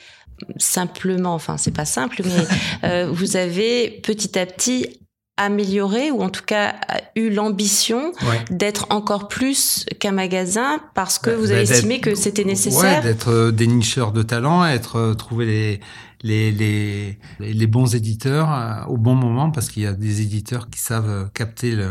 simplement, 0.56 1.34
enfin, 1.34 1.58
c'est 1.58 1.70
pas 1.74 1.84
simple, 1.84 2.22
mais 2.24 2.46
euh, 2.88 3.10
vous 3.12 3.36
avez 3.36 4.00
petit 4.02 4.38
à 4.38 4.46
petit 4.46 5.01
amélioré 5.36 6.10
ou 6.10 6.22
en 6.22 6.28
tout 6.28 6.44
cas 6.44 6.74
eu 7.16 7.30
l'ambition 7.30 8.12
ouais. 8.28 8.44
d'être 8.50 8.86
encore 8.90 9.28
plus 9.28 9.86
qu'un 9.98 10.12
magasin 10.12 10.78
parce 10.94 11.18
que 11.18 11.30
vous 11.30 11.50
avez 11.50 11.62
estimé 11.62 12.00
que 12.00 12.14
c'était 12.14 12.44
nécessaire 12.44 13.02
ouais, 13.02 13.08
d'être 13.08 13.30
euh, 13.30 13.50
dénicheur 13.50 14.12
de 14.12 14.22
talent 14.22 14.66
être 14.66 14.96
euh, 14.96 15.14
trouver 15.14 15.46
les 15.46 15.80
les, 16.22 16.52
les, 16.52 17.18
les 17.40 17.66
bons 17.66 17.96
éditeurs 17.96 18.52
euh, 18.52 18.84
au 18.88 18.96
bon 18.98 19.14
moment 19.14 19.50
parce 19.50 19.70
qu'il 19.70 19.82
y 19.82 19.86
a 19.86 19.94
des 19.94 20.20
éditeurs 20.20 20.68
qui 20.68 20.78
savent 20.78 21.30
capter 21.32 21.72
le, 21.72 21.90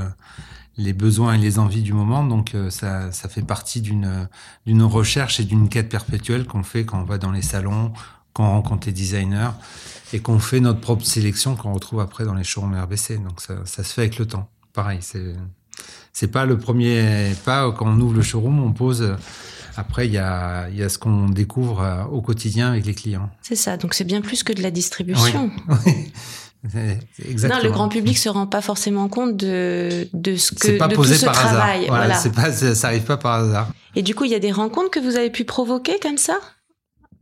les 0.78 0.94
besoins 0.94 1.34
et 1.34 1.38
les 1.38 1.60
envies 1.60 1.82
du 1.82 1.92
moment. 1.92 2.24
Donc 2.24 2.56
ça, 2.70 3.12
ça 3.12 3.28
fait 3.28 3.42
partie 3.42 3.82
d'une 3.82 4.30
d'une 4.66 4.84
recherche 4.84 5.42
et 5.42 5.44
d'une 5.44 5.68
quête 5.68 5.90
perpétuelle 5.90 6.46
qu'on 6.46 6.64
fait 6.64 6.86
quand 6.86 7.02
on 7.02 7.04
va 7.04 7.18
dans 7.18 7.32
les 7.32 7.42
salons, 7.42 7.92
quand 8.34 8.46
on 8.46 8.52
rencontre 8.52 8.88
les 8.88 8.94
designers 8.94 9.52
et 10.14 10.20
qu'on 10.20 10.40
fait 10.40 10.60
notre 10.60 10.80
propre 10.80 11.06
sélection 11.06 11.56
qu'on 11.56 11.74
retrouve 11.74 12.00
après 12.00 12.26
dans 12.26 12.34
les 12.34 12.44
showrooms 12.44 12.80
RBC. 12.80 13.18
Donc 13.18 13.42
ça, 13.42 13.56
ça 13.66 13.84
se 13.84 13.94
fait 13.94 14.02
avec 14.02 14.18
le 14.18 14.26
temps. 14.26 14.50
Pareil, 14.74 15.00
c'est 15.02 15.36
c'est 16.14 16.28
pas 16.28 16.46
le 16.46 16.58
premier 16.58 17.34
pas 17.46 17.72
quand 17.72 17.88
on 17.88 18.00
ouvre 18.00 18.16
le 18.16 18.22
showroom, 18.22 18.60
on 18.60 18.74
pose. 18.74 19.16
Après, 19.78 20.06
il 20.06 20.14
y 20.14 20.18
a, 20.18 20.70
y 20.70 20.84
a 20.84 20.90
ce 20.90 20.98
qu'on 20.98 21.30
découvre 21.30 22.08
au 22.12 22.22
quotidien 22.22 22.72
avec 22.72 22.86
les 22.86 22.94
clients. 22.94 23.30
C'est 23.42 23.56
ça. 23.56 23.78
Donc 23.78 23.94
c'est 23.94 24.04
bien 24.04 24.22
plus 24.22 24.44
que 24.44 24.52
de 24.52 24.62
la 24.62 24.72
distribution. 24.72 25.50
Oui. 25.70 26.12
Exactement. 27.26 27.62
Non, 27.62 27.68
le 27.68 27.72
grand 27.72 27.90
public 27.90 28.18
se 28.18 28.30
rend 28.30 28.46
pas 28.46 28.62
forcément 28.62 29.08
compte 29.08 29.36
de, 29.36 30.08
de 30.14 30.36
ce 30.36 30.54
que 30.54 30.78
pas 30.78 30.88
de 30.88 30.96
posé 30.96 31.16
tout 31.16 31.22
ce 31.22 31.26
par 31.26 31.34
travail. 31.34 31.86
Hasard. 31.86 31.96
Voilà, 31.96 32.22
pas, 32.36 32.52
ça 32.52 32.88
arrive 32.88 33.04
pas 33.04 33.18
par 33.18 33.34
hasard. 33.44 33.72
Et 33.96 34.04
du 34.04 34.14
coup, 34.14 34.26
il 34.26 34.32
y 34.32 34.36
a 34.36 34.40
des 34.40 34.52
rencontres 34.52 34.92
que 34.92 35.00
vous 35.00 35.16
avez 35.16 35.32
pu 35.32 35.44
provoquer 35.44 36.00
comme 36.00 36.18
ça? 36.18 36.38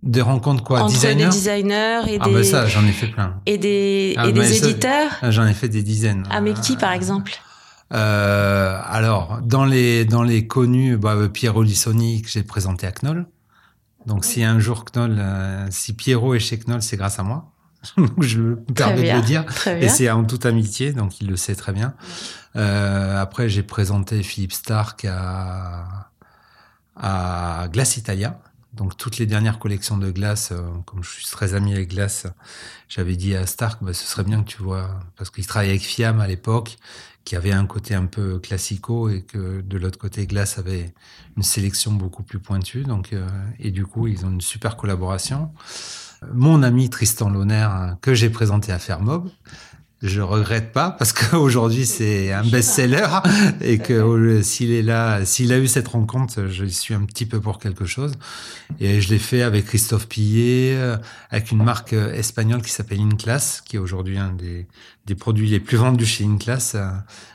Des 0.02 0.22
rencontres 0.22 0.64
quoi 0.64 0.82
Entre 0.82 0.94
designers 0.94 1.26
des 1.26 1.30
designers 1.30 2.02
et 2.08 2.18
ah 2.22 2.26
des... 2.26 2.34
ben 2.34 2.44
ça, 2.44 2.68
j'en 2.68 2.86
ai 2.86 2.92
fait 2.92 3.08
plein. 3.08 3.42
Et 3.46 3.58
des, 3.58 4.16
ah 4.18 4.28
et 4.28 4.32
des 4.32 4.58
éditeurs 4.58 5.12
J'en 5.24 5.46
ai 5.46 5.54
fait 5.54 5.70
des 5.70 5.84
dizaines. 5.84 6.26
Ah, 6.30 6.42
mais 6.42 6.54
qui, 6.54 6.78
par 6.78 6.94
exemple? 6.94 7.34
Euh, 7.94 8.80
Alors, 8.86 9.40
dans 9.44 9.66
les, 9.66 10.06
dans 10.06 10.24
les 10.24 10.48
connus, 10.48 10.98
bah, 10.98 11.16
Pierre 11.34 11.58
Olissoni, 11.58 12.22
que 12.22 12.30
j'ai 12.30 12.44
présenté 12.44 12.88
à 12.88 12.92
Knoll. 12.92 13.28
Donc, 14.06 14.24
si 14.24 14.44
un 14.44 14.60
jour 14.60 14.86
Knoll, 14.86 15.18
euh, 15.20 15.68
si 15.70 15.94
Pierrot 15.94 16.34
est 16.34 16.40
chez 16.40 16.58
Knoll, 16.58 16.82
c'est 16.82 16.98
grâce 16.98 17.20
à 17.20 17.24
moi. 17.24 17.52
je 18.20 18.40
me 18.40 18.56
permets 18.56 19.12
de 19.12 19.18
le 19.18 19.24
dire. 19.24 19.46
Et 19.80 19.90
c'est 19.90 20.10
en 20.10 20.24
toute 20.24 20.46
amitié, 20.46 20.94
donc 20.94 21.22
il 21.22 21.28
le 21.28 21.36
sait 21.36 21.56
très 21.56 21.74
bien. 21.74 21.94
Euh, 22.56 23.22
après, 23.22 23.50
j'ai 23.50 23.64
présenté 23.64 24.24
Philippe 24.24 24.54
Stark 24.54 25.06
à, 25.06 26.10
à 26.96 27.68
Glace 27.72 27.98
Italia. 27.98 28.40
Donc 28.74 28.96
toutes 28.98 29.18
les 29.18 29.26
dernières 29.26 29.58
collections 29.58 29.98
de 29.98 30.12
glace, 30.12 30.52
euh, 30.52 30.62
comme 30.86 31.04
je 31.04 31.10
suis 31.10 31.26
très 31.26 31.56
ami 31.56 31.74
avec 31.74 31.90
Glace, 31.90 32.28
j'avais 32.88 33.16
dit 33.16 33.36
à 33.36 33.48
Stark, 33.48 33.84
bah, 33.84 33.94
ce 33.94 34.06
serait 34.06 34.24
bien 34.24 34.44
que 34.44 34.48
tu 34.48 34.62
vois, 34.62 35.02
parce 35.16 35.32
qu'il 35.32 35.46
travaillait 35.48 35.74
avec 35.74 35.84
Fiam 35.84 36.20
à 36.20 36.28
l'époque, 36.28 36.78
qui 37.26 37.36
avait 37.36 37.52
un 37.52 37.66
côté 37.66 37.96
un 37.96 38.06
peu 38.06 38.40
classico 38.40 39.10
et 39.10 39.24
que 39.24 39.62
de 39.62 39.78
l'autre 39.78 39.98
côté 39.98 40.28
Glace 40.28 40.58
avait 40.60 40.94
une 41.36 41.44
sélection 41.44 41.92
beaucoup 41.92 42.24
plus 42.24 42.40
pointue. 42.40 42.84
Donc 42.84 43.14
euh, 43.14 43.28
et 43.60 43.72
du 43.72 43.86
coup 43.86 44.08
ils 44.08 44.26
ont 44.26 44.30
une 44.30 44.42
super 44.42 44.78
collaboration. 44.78 45.52
Mon 46.34 46.64
ami 46.64 46.90
Tristan 46.90 47.30
Loner 47.30 47.68
que 48.02 48.14
j'ai 48.14 48.30
présenté 48.30 48.72
à 48.72 48.80
Fermob, 48.80 49.30
je 50.02 50.22
regrette 50.22 50.72
pas 50.72 50.92
parce 50.92 51.12
qu'aujourd'hui 51.12 51.86
c'est 51.86 52.32
un 52.32 52.44
best-seller 52.44 53.08
et 53.62 53.80
que 53.80 54.42
s'il 54.42 54.72
est 54.72 54.82
là, 54.82 55.26
s'il 55.26 55.52
a 55.52 55.60
eu 55.60 55.68
cette 55.68 55.88
rencontre, 55.88 56.48
je 56.48 56.66
suis 56.66 56.94
un 56.94 57.04
petit 57.04 57.26
peu 57.26 57.40
pour 57.40 57.60
quelque 57.60 57.86
chose. 57.86 58.14
Et 58.80 59.02
je 59.02 59.10
l'ai 59.10 59.20
fait 59.20 59.42
avec 59.42 59.66
Christophe 59.66 60.08
Pillet, 60.08 60.76
euh, 60.76 60.98
avec 61.32 61.52
une 61.52 61.64
marque 61.64 61.94
euh, 61.94 62.14
espagnole 62.14 62.62
qui 62.62 62.72
s'appelle 62.72 63.02
Inclass, 63.02 63.62
qui 63.66 63.76
est 63.76 63.80
aujourd'hui 63.80 64.18
un 64.18 64.34
des, 64.34 64.68
des 65.06 65.16
produits 65.16 65.50
les 65.50 65.60
plus 65.60 65.78
vendus 65.78 66.06
chez 66.06 66.24
Inclass. 66.24 66.76
Euh, 66.76 66.90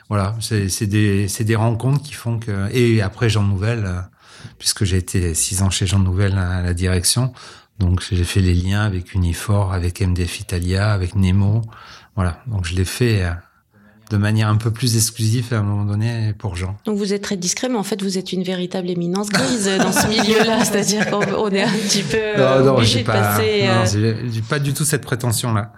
voilà, 0.09 0.37
c'est 0.41 0.87
des, 0.87 1.27
des 1.27 1.57
rencontres 1.57 2.03
qui 2.03 2.13
font 2.13 2.39
que... 2.39 2.71
Et 2.73 3.03
après 3.03 3.29
Jean 3.29 3.43
Nouvel, 3.43 3.89
puisque 4.59 4.85
j'ai 4.85 4.99
été 4.99 5.35
six 5.35 5.63
ans 5.63 5.71
chez 5.71 5.87
Jean 5.87 5.99
Nouvel 5.99 6.37
à 6.39 6.63
la 6.63 6.75
direction, 6.75 7.33
donc 7.79 8.03
j'ai 8.09 8.25
fait 8.25 8.41
les 8.41 8.55
liens 8.55 8.83
avec 8.83 9.15
Unifor, 9.15 9.73
avec 9.73 10.01
MDF 10.01 10.41
Italia, 10.41 10.93
avec 10.93 11.17
Nemo. 11.17 11.63
Voilà, 12.17 12.39
donc 12.47 12.65
je 12.65 12.75
l'ai 12.75 12.85
fait 12.85 13.25
euh, 13.25 13.31
de 14.11 14.17
manière 14.17 14.49
un 14.49 14.57
peu 14.57 14.71
plus 14.71 14.97
exclusive 14.97 15.53
à 15.53 15.59
un 15.59 15.63
moment 15.63 15.85
donné 15.85 16.33
pour 16.39 16.57
Jean. 16.57 16.77
Donc 16.85 16.97
vous 16.97 17.13
êtes 17.13 17.23
très 17.23 17.37
discret, 17.37 17.69
mais 17.69 17.77
en 17.77 17.83
fait 17.83 18.03
vous 18.03 18.19
êtes 18.19 18.33
une 18.33 18.43
véritable 18.43 18.91
éminence 18.91 19.31
grise 19.31 19.71
dans 19.79 19.93
ce 19.93 20.07
milieu-là, 20.09 20.65
c'est-à-dire 20.65 21.11
qu'on 21.11 21.51
est 21.51 21.63
un 21.63 21.73
petit 21.73 22.03
peu 22.03 22.17
euh, 22.17 22.69
obligé 22.71 23.01
de 23.01 23.07
passer. 23.07 23.65
Non, 23.67 23.85
euh, 23.97 24.29
j'ai 24.31 24.43
pas 24.43 24.59
du 24.59 24.75
tout 24.75 24.85
cette 24.85 25.03
prétention-là. 25.03 25.73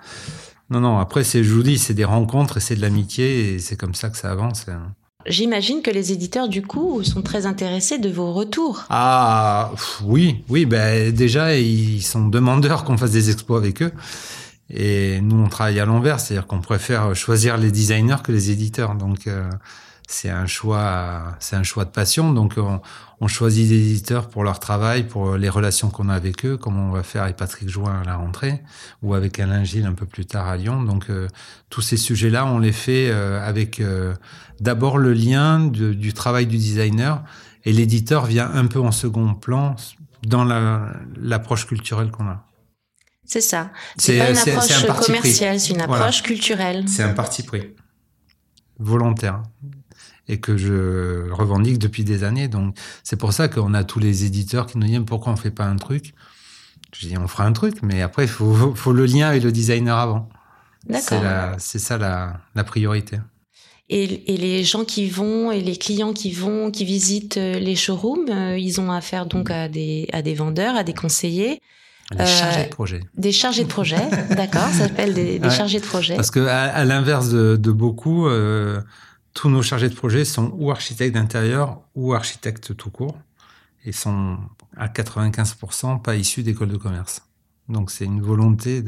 Non, 0.69 0.81
non. 0.81 0.99
Après, 0.99 1.23
c'est 1.23 1.45
je 1.45 1.52
vous 1.52 1.62
dis, 1.62 1.78
c'est 1.78 1.95
des 1.95 2.05
rencontres 2.05 2.57
et 2.57 2.61
c'est 2.61 2.75
de 2.75 2.81
l'amitié 2.81 3.55
et 3.55 3.59
c'est 3.61 3.76
comme 3.76 3.95
ça 3.95 4.11
que 4.11 4.16
ça 4.16 4.31
avance. 4.31 4.66
Hein. 4.69 4.93
J'imagine 5.28 5.83
que 5.83 5.90
les 5.90 6.12
éditeurs, 6.12 6.49
du 6.49 6.62
coup, 6.62 7.02
sont 7.02 7.23
très 7.23 7.47
intéressés 7.47 7.99
de 7.99 8.09
vos 8.09 8.33
retours. 8.33 8.85
Ah, 8.90 9.73
oui, 10.05 10.45
oui, 10.49 10.66
ben, 10.66 11.12
déjà, 11.12 11.57
ils 11.57 12.02
sont 12.02 12.28
demandeurs 12.28 12.85
qu'on 12.85 12.97
fasse 12.97 13.11
des 13.11 13.31
expos 13.31 13.59
avec 13.59 13.83
eux. 13.83 13.93
Et 14.70 15.20
nous, 15.20 15.37
on 15.37 15.49
travaille 15.49 15.78
à 15.78 15.85
l'envers, 15.85 16.18
c'est-à-dire 16.18 16.46
qu'on 16.46 16.61
préfère 16.61 17.14
choisir 17.14 17.56
les 17.56 17.70
designers 17.70 18.16
que 18.23 18.32
les 18.32 18.50
éditeurs. 18.50 18.96
Donc, 18.96 19.26
euh, 19.26 19.49
c'est 20.08 20.30
un 20.30 20.46
choix, 20.46 21.37
c'est 21.38 21.56
un 21.56 21.62
choix 21.62 21.85
de 21.85 21.90
passion. 21.90 22.32
Donc, 22.32 22.54
on, 22.56 22.80
on, 23.20 23.28
choisit 23.28 23.68
des 23.68 23.90
éditeurs 23.92 24.28
pour 24.28 24.42
leur 24.42 24.58
travail, 24.58 25.04
pour 25.04 25.37
les 25.37 25.49
relations 25.49 25.88
qu'on 25.88 26.08
a 26.08 26.14
avec 26.14 26.44
eux, 26.44 26.56
comme 26.56 26.78
on 26.78 26.90
va 26.90 27.04
faire 27.04 27.23
avec 27.23 27.37
Patrick 27.37 27.68
Join 27.68 28.00
à 28.02 28.04
la 28.04 28.16
rentrée, 28.16 28.62
ou 29.02 29.14
avec 29.14 29.38
Alain 29.38 29.62
Gilles 29.62 29.87
un 29.87 29.94
peu 29.94 30.06
plus 30.06 30.26
tard 30.26 30.49
à 30.49 30.56
Lyon. 30.56 30.82
Donc, 30.82 31.11
euh, 31.11 31.28
tous 31.70 31.82
ces 31.82 31.96
sujets-là, 31.96 32.44
on 32.46 32.58
les 32.58 32.73
fait 32.73 33.08
euh, 33.11 33.46
avec 33.46 33.80
d'abord 34.61 34.99
le 34.99 35.12
lien 35.12 35.61
du 35.61 36.12
travail 36.12 36.46
du 36.46 36.56
designer, 36.56 37.23
et 37.64 37.73
l'éditeur 37.73 38.26
vient 38.26 38.50
un 38.52 38.66
peu 38.66 38.80
en 38.80 38.92
second 38.92 39.35
plan 39.35 39.76
dans 40.25 40.44
l'approche 41.16 41.66
culturelle 41.66 42.11
qu'on 42.11 42.26
a. 42.26 42.45
C'est 43.26 43.40
ça. 43.40 43.71
C'est 43.99 44.18
pas 44.18 44.30
une 44.30 44.38
approche 44.38 45.06
commerciale, 45.06 45.61
c'est 45.61 45.75
une 45.75 45.80
approche 45.80 46.23
culturelle. 46.23 46.85
C'est 46.88 47.02
un 47.02 47.12
parti 47.12 47.42
pris. 47.42 47.75
Volontaire. 48.78 49.42
Et 50.28 50.40
que 50.40 50.56
je 50.56 51.30
revendique 51.30 51.78
depuis 51.78 52.04
des 52.04 52.25
années. 52.25 52.49
Donc, 52.49 52.76
c'est 53.04 53.16
pour 53.16 53.33
ça 53.33 53.49
qu'on 53.49 53.75
a 53.75 53.85
tous 53.85 54.00
les 54.00 54.25
éditeurs 54.25 54.66
qui 54.66 54.78
nous 54.78 54.87
disent 54.87 55.02
pourquoi 55.06 55.33
on 55.33 55.37
fait 55.37 55.50
pas 55.50 55.64
un 55.64 55.76
truc? 55.76 56.14
Je 56.92 57.09
dis, 57.09 57.18
on 57.18 57.28
fera 57.28 57.45
un 57.45 57.52
truc, 57.52 57.83
mais 57.83 58.00
après, 58.00 58.25
il 58.25 58.28
faut, 58.28 58.75
faut, 58.75 58.92
le 58.92 59.04
lien 59.06 59.28
avec 59.28 59.42
le 59.42 59.52
designer 59.52 59.97
avant. 59.97 60.28
D'accord. 60.88 61.21
C'est 61.59 61.78
ça 61.78 61.99
la, 61.99 62.40
la 62.54 62.64
priorité. 62.64 63.18
Et, 63.88 64.35
et, 64.35 64.37
les 64.37 64.64
gens 64.64 64.85
qui 64.85 65.09
vont 65.09 65.52
et 65.52 65.61
les 65.61 65.76
clients 65.76 66.12
qui 66.12 66.33
vont, 66.33 66.71
qui 66.71 66.85
visitent 66.85 67.37
euh, 67.37 67.59
les 67.59 67.76
showrooms, 67.76 68.28
euh, 68.30 68.59
ils 68.59 68.80
ont 68.80 68.90
affaire 68.90 69.26
donc 69.26 69.50
à 69.50 69.68
des, 69.68 70.09
à 70.12 70.23
des 70.23 70.35
vendeurs, 70.35 70.75
à 70.75 70.83
des 70.83 70.95
conseillers. 70.95 71.61
Des 72.12 72.26
chargés 72.26 72.64
de 72.64 72.70
projet. 72.70 73.00
Des 73.16 73.32
chargés 73.32 73.64
de 73.64 73.68
projet, 73.68 74.08
d'accord, 74.30 74.68
ça 74.68 74.86
s'appelle 74.86 75.12
des, 75.12 75.38
des 75.40 75.50
chargés 75.50 75.80
de 75.80 75.84
projet. 75.84 76.14
Parce 76.14 76.30
que 76.30 76.40
à, 76.40 76.84
l'inverse 76.84 77.30
de, 77.30 77.56
de, 77.56 77.72
beaucoup, 77.72 78.28
euh, 78.28 78.80
tous 79.34 79.48
nos 79.48 79.62
chargés 79.62 79.88
de 79.88 79.94
projet 79.94 80.25
sont 80.25 80.52
ou 80.56 80.70
architectes 80.70 81.14
d'intérieur 81.14 81.80
ou 81.96 82.14
architectes 82.14 82.76
tout 82.76 82.90
court 82.90 83.18
et 83.84 83.92
sont 83.92 84.38
à 84.76 84.86
95% 84.86 86.00
pas 86.00 86.14
issus 86.14 86.42
d'école 86.42 86.68
de 86.68 86.76
commerce. 86.76 87.22
Donc 87.68 87.90
c'est 87.90 88.04
une 88.04 88.22
volonté 88.22 88.82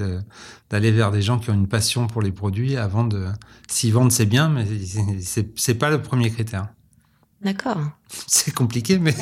d'aller 0.70 0.92
vers 0.92 1.10
des 1.10 1.22
gens 1.22 1.38
qui 1.38 1.50
ont 1.50 1.54
une 1.54 1.66
passion 1.66 2.06
pour 2.06 2.22
les 2.22 2.30
produits 2.30 2.76
avant 2.76 3.04
de 3.04 3.26
s'y 3.68 3.90
vendre 3.90 4.12
c'est 4.12 4.26
bien 4.26 4.48
mais 4.48 4.64
c'est 5.16 5.75
pas 5.75 5.90
le 5.90 6.00
premier 6.00 6.30
critère. 6.30 6.68
D'accord. 7.42 7.78
C'est 8.26 8.52
compliqué 8.52 8.98
mais 8.98 9.14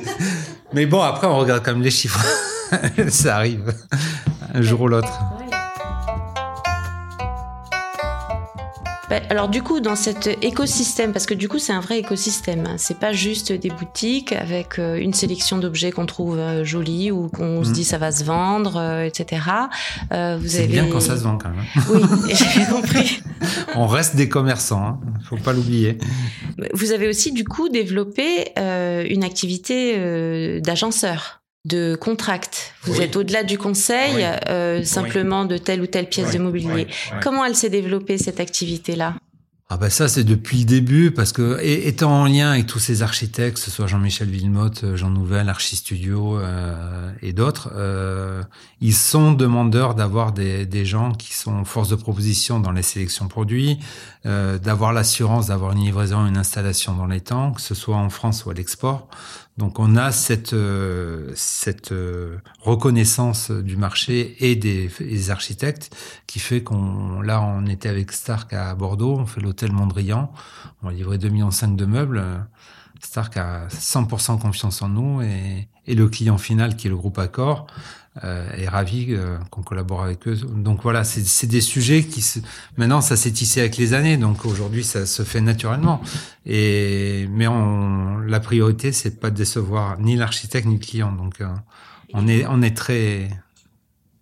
mais 0.74 0.84
bon 0.84 1.00
après 1.00 1.26
on 1.26 1.38
regarde 1.38 1.62
quand 1.64 1.72
même 1.72 1.82
les 1.82 1.90
chiffres. 1.90 2.24
ça 3.08 3.36
arrive 3.36 3.74
un 4.54 4.62
jour 4.62 4.82
ou 4.82 4.88
l'autre. 4.88 5.20
Bah, 9.08 9.20
alors 9.30 9.48
du 9.48 9.62
coup, 9.62 9.78
dans 9.78 9.94
cet 9.94 10.26
écosystème, 10.42 11.12
parce 11.12 11.26
que 11.26 11.34
du 11.34 11.48
coup 11.48 11.60
c'est 11.60 11.72
un 11.72 11.80
vrai 11.80 12.00
écosystème, 12.00 12.66
hein, 12.66 12.74
c'est 12.76 12.98
pas 12.98 13.12
juste 13.12 13.52
des 13.52 13.70
boutiques 13.70 14.32
avec 14.32 14.80
euh, 14.80 14.96
une 14.96 15.14
sélection 15.14 15.58
d'objets 15.58 15.92
qu'on 15.92 16.06
trouve 16.06 16.38
euh, 16.38 16.64
jolis 16.64 17.12
ou 17.12 17.28
qu'on 17.28 17.62
se 17.62 17.70
mm. 17.70 17.72
dit 17.72 17.84
ça 17.84 17.98
va 17.98 18.10
se 18.10 18.24
vendre, 18.24 18.76
euh, 18.78 19.04
etc. 19.04 19.42
c'est 20.44 20.66
bien 20.66 20.88
quand 20.88 20.98
ça 20.98 21.16
se 21.16 21.22
vend 21.22 21.38
quand 21.38 21.50
même. 21.50 21.64
Hein. 21.76 21.82
Oui, 22.24 22.34
j'ai 22.34 22.64
compris. 22.64 23.22
On 23.76 23.86
reste 23.86 24.16
des 24.16 24.28
commerçants, 24.28 24.84
hein. 24.84 25.00
faut 25.28 25.36
pas 25.36 25.52
l'oublier. 25.52 25.98
Vous 26.72 26.90
avez 26.90 27.06
aussi 27.06 27.32
du 27.32 27.44
coup 27.44 27.68
développé 27.68 28.52
une 28.56 29.22
activité 29.22 30.60
d'agenceur 30.60 31.42
de 31.66 31.96
contract. 31.96 32.74
Vous 32.82 33.00
êtes 33.00 33.16
au-delà 33.16 33.42
du 33.42 33.58
conseil, 33.58 34.24
euh, 34.48 34.84
simplement 34.84 35.44
de 35.44 35.58
telle 35.58 35.80
ou 35.80 35.86
telle 35.86 36.08
pièce 36.08 36.32
de 36.32 36.38
mobilier. 36.38 36.86
Comment 37.22 37.44
elle 37.44 37.56
s'est 37.56 37.70
développée 37.70 38.18
cette 38.18 38.40
activité-là? 38.40 39.14
Ah 39.68 39.78
ben 39.78 39.90
ça 39.90 40.06
c'est 40.06 40.22
depuis 40.22 40.60
le 40.60 40.64
début 40.64 41.10
parce 41.10 41.32
que 41.32 41.58
étant 41.60 42.22
en 42.22 42.26
lien 42.26 42.52
avec 42.52 42.66
tous 42.66 42.78
ces 42.78 43.02
architectes, 43.02 43.54
que 43.54 43.60
ce 43.60 43.72
soit 43.72 43.88
Jean-Michel 43.88 44.28
Villemotte, 44.30 44.84
euh, 44.84 44.96
Jean 44.96 45.10
Nouvel, 45.10 45.48
Archi 45.48 45.74
Studio 45.74 46.38
euh, 46.38 47.10
et 47.20 47.32
d'autres, 47.32 47.70
euh, 47.74 48.44
ils 48.80 48.94
sont 48.94 49.32
demandeurs 49.32 49.96
d'avoir 49.96 50.30
des, 50.30 50.66
des, 50.66 50.84
gens 50.84 51.10
qui 51.10 51.34
sont 51.34 51.64
force 51.64 51.88
de 51.88 51.96
proposition 51.96 52.60
dans 52.60 52.70
les 52.70 52.82
sélections 52.82 53.26
produits, 53.26 53.80
d'avoir 54.24 54.92
l'assurance 54.92 55.46
d'avoir 55.46 55.72
une 55.72 55.84
livraison, 55.84 56.26
une 56.26 56.36
installation 56.36 56.94
dans 56.94 57.06
les 57.06 57.20
temps, 57.20 57.52
que 57.52 57.60
ce 57.60 57.74
soit 57.74 57.96
en 57.96 58.10
France 58.10 58.44
ou 58.44 58.50
à 58.50 58.54
l'export. 58.54 59.08
Donc 59.56 59.78
on 59.78 59.96
a 59.96 60.12
cette 60.12 60.54
cette 61.34 61.94
reconnaissance 62.60 63.50
du 63.50 63.76
marché 63.76 64.36
et 64.40 64.56
des, 64.56 64.90
des 65.00 65.30
architectes 65.30 65.94
qui 66.26 66.40
fait 66.40 66.62
qu'on 66.62 67.20
là 67.20 67.40
on 67.40 67.66
était 67.66 67.88
avec 67.88 68.12
Stark 68.12 68.52
à 68.52 68.74
Bordeaux, 68.74 69.16
on 69.18 69.26
fait 69.26 69.40
l'hôtel 69.56 69.72
Mondrian, 69.72 70.30
on 70.82 70.88
a 70.88 70.92
livré 70.92 71.16
2,5 71.16 71.30
millions 71.30 71.48
de 71.48 71.84
meubles. 71.86 72.22
Stark 73.00 73.38
a 73.38 73.68
100% 73.68 74.38
confiance 74.38 74.82
en 74.82 74.88
nous 74.88 75.22
et, 75.22 75.68
le 75.86 76.08
client 76.08 76.36
final 76.36 76.76
qui 76.76 76.88
est 76.88 76.90
le 76.90 76.96
groupe 76.96 77.18
Accor 77.18 77.68
euh, 78.24 78.50
est 78.56 78.68
ravi 78.68 79.06
euh, 79.10 79.38
qu'on 79.50 79.62
collabore 79.62 80.02
avec 80.02 80.26
eux. 80.28 80.34
Donc 80.34 80.82
voilà, 80.82 81.04
c'est 81.04 81.46
des 81.46 81.60
sujets 81.60 82.02
qui 82.02 82.24
maintenant 82.76 83.00
ça 83.00 83.16
s'est 83.16 83.30
tissé 83.30 83.60
avec 83.60 83.76
les 83.76 83.94
années, 83.94 84.16
donc 84.16 84.44
aujourd'hui 84.44 84.82
ça 84.82 85.06
se 85.06 85.22
fait 85.22 85.40
naturellement. 85.40 86.02
Et 86.44 87.28
mais 87.30 87.46
la 88.26 88.40
priorité 88.40 88.92
c'est 88.92 89.20
pas 89.20 89.30
de 89.30 89.36
décevoir 89.36 89.98
ni 90.00 90.16
l'architecte 90.16 90.66
ni 90.66 90.74
le 90.74 90.80
client. 90.80 91.12
Donc 91.12 91.40
euh, 91.40 91.46
on 92.14 92.26
est 92.26 92.46
on 92.46 92.62
est 92.62 92.76
très 92.76 93.28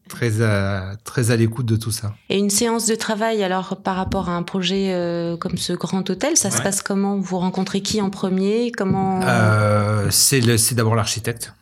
très 0.08 0.42
à, 0.42 0.96
très 1.04 1.30
à 1.30 1.36
l'écoute 1.36 1.66
de 1.66 1.76
tout 1.76 1.90
ça. 1.90 2.14
Et 2.28 2.38
une 2.38 2.50
séance 2.50 2.86
de 2.86 2.94
travail, 2.94 3.42
alors 3.42 3.76
par 3.82 3.96
rapport 3.96 4.28
à 4.28 4.32
un 4.32 4.42
projet 4.42 4.92
euh, 4.92 5.36
comme 5.36 5.56
ce 5.56 5.72
grand 5.72 6.08
hôtel, 6.08 6.36
ça 6.36 6.50
se 6.50 6.62
passe 6.62 6.82
comment? 6.82 7.18
Vous 7.18 7.38
rencontrez 7.38 7.80
qui 7.80 8.00
en 8.00 8.10
premier? 8.10 8.70
Comment? 8.70 9.20
Euh, 9.22 10.08
C'est 10.10 10.74
d'abord 10.74 10.94
l'architecte 10.94 11.52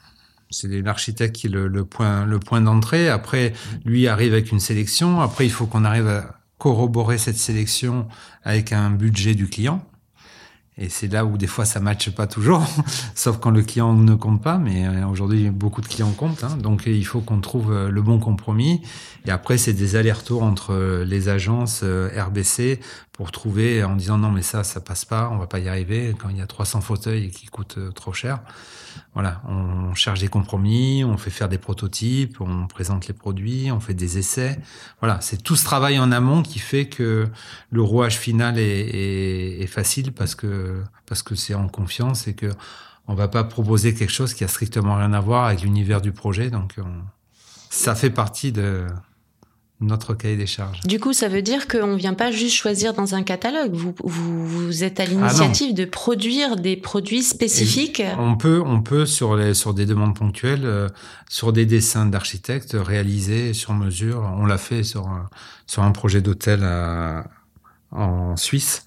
c'est 0.53 0.69
l'architecte 0.83 1.35
qui 1.35 1.47
est 1.47 1.51
le, 1.51 1.85
point, 1.85 2.27
le 2.27 2.39
point 2.39 2.61
d'entrée. 2.61 3.09
Après, 3.09 3.53
lui 3.85 4.07
arrive 4.07 4.33
avec 4.33 4.53
une 4.53 4.61
sélection. 4.61 5.21
Après, 5.21 5.47
il 5.47 5.51
faut 5.51 5.67
qu'on 5.67 5.85
arrive 5.85 6.07
à 6.09 6.39
corroborer 6.59 7.19
cette 7.19 7.39
sélection 7.39 8.07
avec 8.45 8.73
un 8.73 8.91
budget 8.91 9.35
du 9.35 9.49
client. 9.49 9.85
Et 10.79 10.89
c'est 10.89 11.09
là 11.09 11.27
où 11.27 11.37
des 11.37 11.47
fois 11.47 11.67
ça 11.67 11.81
matche 11.81 12.11
pas 12.11 12.27
toujours, 12.27 12.67
sauf 13.15 13.39
quand 13.39 13.51
le 13.51 13.63
client 13.63 13.93
ne 13.93 14.15
compte 14.15 14.43
pas. 14.43 14.57
Mais 14.57 14.87
euh, 14.87 15.07
aujourd'hui, 15.07 15.51
beaucoup 15.51 15.83
de 15.83 15.87
clients 15.87 16.13
comptent, 16.13 16.45
hein. 16.45 16.57
donc 16.57 16.85
il 16.87 17.05
faut 17.05 17.21
qu'on 17.21 17.41
trouve 17.41 17.73
euh, 17.73 17.91
le 17.91 18.01
bon 18.01 18.19
compromis. 18.19 18.81
Et 19.27 19.31
après, 19.31 19.59
c'est 19.59 19.75
des 19.75 19.97
allers-retours 19.97 20.43
entre 20.43 20.73
euh, 20.73 21.05
les 21.05 21.29
agences 21.29 21.85
RBC 21.85 22.81
pour 23.23 23.31
trouver 23.31 23.85
en 23.85 23.95
disant 23.95 24.19
non 24.19 24.33
mais 24.33 24.43
ça, 24.43 24.65
ça 24.65 24.81
passe 24.81 25.05
pas, 25.05 25.31
on 25.31 25.39
va 25.39 25.47
pas 25.47 25.61
y 25.61 25.69
arriver 25.69 26.13
quand 26.19 26.29
il 26.29 26.39
y 26.39 26.41
a 26.41 26.47
300 26.49 26.81
fauteuils 26.81 27.31
qui 27.31 27.47
coûtent 27.47 27.79
trop 27.95 28.13
cher 28.13 28.41
voilà, 29.15 29.43
on 29.47 29.95
cherche 29.95 30.19
des 30.19 30.29
compromis, 30.29 31.05
on 31.05 31.17
fait 31.17 31.31
faire 31.31 31.49
des 31.49 31.59
prototypes, 31.59 32.41
on 32.41 32.67
présente 32.67 33.07
les 33.07 33.15
produits, 33.15 33.71
on 33.71 33.79
fait 33.79 33.95
des 33.95 34.19
essais. 34.19 34.59
Voilà, 35.01 35.21
c'est 35.21 35.43
tout 35.43 35.55
ce 35.55 35.65
travail 35.65 35.99
en 35.99 36.11
amont 36.13 36.43
qui 36.43 36.59
fait 36.59 36.87
que 36.87 37.29
le 37.71 37.83
rouage 37.83 38.19
final 38.19 38.59
est, 38.59 39.67
facile 39.67 40.13
parce 40.13 40.35
que 40.35 40.83
parce 41.07 41.23
que 41.23 41.35
c'est 41.35 41.55
en 41.55 41.69
confiance 41.69 42.27
et 42.27 42.35
que 42.35 42.51
on 43.07 43.15
va 43.15 43.29
pas 43.29 43.45
proposer 43.45 43.95
quelque 43.95 44.13
chose 44.13 44.35
qui 44.35 44.45
a 44.45 44.49
strictement 44.49 44.97
rien 44.97 45.13
à 45.13 45.21
voir 45.21 45.47
avec 45.47 45.63
l'univers 45.63 46.01
du 46.01 46.13
projet. 46.13 46.51
Donc 46.51 46.75
ça 47.71 47.95
fait 47.95 48.11
partie 48.11 48.53
de 48.53 48.87
notre 49.83 50.15
cahier 50.15 50.37
des 50.37 50.47
charges. 50.47 50.81
Du 50.85 50.99
coup, 50.99 51.13
ça 51.13 51.29
veut 51.29 51.43
dire 51.43 51.69
qu'on 51.69 51.89
ne 51.89 51.97
vient 51.97 52.15
pas 52.15 52.31
juste 52.31 52.55
choisir 52.55 52.95
dans 52.95 53.15
un 53.15 53.23
catalogue. 53.23 53.75
Vous, 53.75 53.95
vous, 54.03 54.47
vous 54.47 54.85
êtes 54.85 55.01
à 55.01 55.05
l'initiative 55.05 55.71
ah 55.73 55.81
de 55.81 55.85
produire 55.85 56.57
des 56.57 56.77
produits 56.77 57.23
spécifiques. 57.23 58.03
on 58.19 58.37
peut, 58.37 58.63
on 58.65 58.81
peut 58.81 59.07
sur, 59.07 59.37
les, 59.37 59.55
sur 59.55 59.75
des 59.75 59.87
demandes 59.87 60.17
ponctuelles, 60.17 60.65
euh, 60.65 60.89
sur 61.29 61.53
des 61.53 61.67
dessins 61.67 62.07
d'architectes 62.07 62.77
réalisés 62.79 63.53
sur 63.53 63.75
mesure. 63.75 64.33
On 64.39 64.47
l'a 64.47 64.59
fait 64.59 64.83
sur, 64.83 65.09
sur 65.67 65.83
un 65.83 65.93
projet 65.93 66.21
d'hôtel 66.21 66.65
en 67.91 68.37
Suisse. 68.37 68.85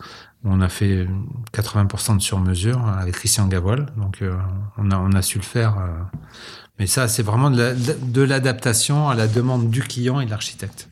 On 0.47 0.61
a 0.61 0.69
fait 0.69 1.07
80% 1.53 2.17
de 2.17 2.21
sur-mesure 2.21 2.87
avec 2.87 3.15
Christian 3.15 3.47
Gavoil. 3.47 3.87
Donc, 3.97 4.21
euh, 4.21 4.37
on, 4.77 4.91
a, 4.91 5.21
su 5.23 5.39
le 5.39 5.43
faire. 5.43 5.79
Euh, 5.79 6.19
mais 6.77 6.85
ça, 6.85 7.07
c'est 7.07 7.23
vraiment 7.23 7.49
de 7.49 8.21
l'adaptation 8.21 9.09
à 9.09 9.15
la 9.15 9.27
demande 9.27 9.71
du 9.71 9.81
client 9.81 10.19
et 10.19 10.25
de 10.25 10.29
l'architecte. 10.29 10.89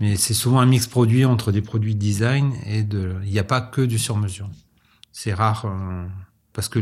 Mais 0.00 0.16
c'est 0.16 0.34
souvent 0.34 0.58
un 0.58 0.66
mix 0.66 0.88
produit 0.88 1.24
entre 1.24 1.52
des 1.52 1.62
produits 1.62 1.94
de 1.94 2.00
design 2.00 2.52
et 2.66 2.82
de. 2.82 3.14
Il 3.24 3.30
n'y 3.30 3.38
a 3.38 3.44
pas 3.44 3.60
que 3.60 3.80
du 3.80 3.96
sur-mesure. 3.96 4.50
C'est 5.12 5.32
rare 5.32 5.66
euh, 5.66 6.06
parce 6.52 6.68
que 6.68 6.80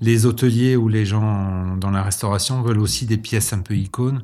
les, 0.00 0.26
hôteliers 0.26 0.76
ou 0.76 0.88
les 0.88 1.06
gens 1.06 1.74
dans 1.76 1.90
la 1.90 2.02
restauration 2.02 2.60
veulent 2.60 2.80
aussi 2.80 3.06
des 3.06 3.16
pièces 3.16 3.54
un 3.54 3.60
peu 3.60 3.74
icônes 3.74 4.22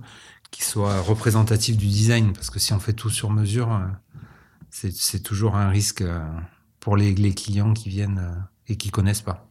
qui 0.50 0.64
soient 0.64 1.00
représentatives 1.00 1.78
du 1.78 1.86
design. 1.86 2.34
Parce 2.34 2.50
que 2.50 2.58
si 2.58 2.74
on 2.74 2.78
fait 2.78 2.92
tout 2.92 3.08
sur 3.08 3.30
mesure, 3.30 3.80
c'est 4.68 5.22
toujours 5.22 5.56
un 5.56 5.70
risque 5.70 6.04
pour 6.80 6.96
les, 6.96 7.14
les 7.14 7.34
clients 7.34 7.72
qui 7.74 7.88
viennent 7.88 8.48
et 8.68 8.76
qui 8.76 8.90
connaissent 8.90 9.22
pas. 9.22 9.46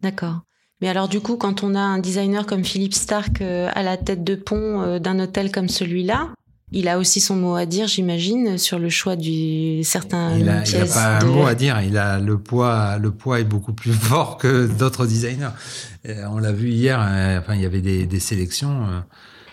D'accord. 0.00 0.42
Mais 0.82 0.88
alors 0.88 1.08
du 1.08 1.20
coup, 1.20 1.36
quand 1.36 1.62
on 1.62 1.76
a 1.76 1.80
un 1.80 2.00
designer 2.00 2.44
comme 2.44 2.64
Philippe 2.64 2.94
Stark 2.94 3.40
euh, 3.40 3.70
à 3.72 3.84
la 3.84 3.96
tête 3.96 4.24
de 4.24 4.34
pont 4.34 4.82
euh, 4.82 4.98
d'un 4.98 5.20
hôtel 5.20 5.52
comme 5.52 5.68
celui-là, 5.68 6.30
il 6.72 6.88
a 6.88 6.98
aussi 6.98 7.20
son 7.20 7.36
mot 7.36 7.54
à 7.54 7.66
dire, 7.66 7.86
j'imagine, 7.86 8.58
sur 8.58 8.80
le 8.80 8.88
choix 8.88 9.14
du 9.14 9.84
certains 9.84 10.36
il 10.36 10.44
n'a 10.44 10.62
pas 10.92 11.18
un 11.18 11.24
mot 11.24 11.46
à 11.46 11.54
dire. 11.54 11.80
Il 11.82 11.98
a 11.98 12.18
le 12.18 12.38
poids. 12.38 12.98
Le 12.98 13.12
poids 13.12 13.38
est 13.38 13.44
beaucoup 13.44 13.74
plus 13.74 13.92
fort 14.08 14.38
que 14.38 14.66
d'autres 14.66 15.06
designers. 15.06 15.50
on 16.06 16.38
l'a 16.38 16.52
vu 16.52 16.70
hier. 16.70 16.98
Euh, 17.00 17.38
enfin, 17.38 17.54
il 17.54 17.60
y 17.60 17.66
avait 17.66 17.82
des, 17.82 18.06
des 18.06 18.20
sélections. 18.20 18.86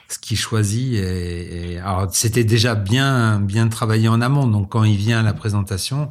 ce 0.07 0.17
qu'il 0.17 0.37
choisit. 0.37 0.95
Et, 0.95 1.77
alors, 1.79 2.07
c'était 2.11 2.45
déjà 2.45 2.73
bien, 2.73 3.39
bien 3.39 3.67
travaillé 3.67 4.07
en 4.07 4.21
amont. 4.21 4.47
Donc, 4.47 4.69
quand 4.69 4.85
il 4.85 4.97
vient 4.97 5.19
à 5.19 5.23
la 5.23 5.33
présentation, 5.33 6.09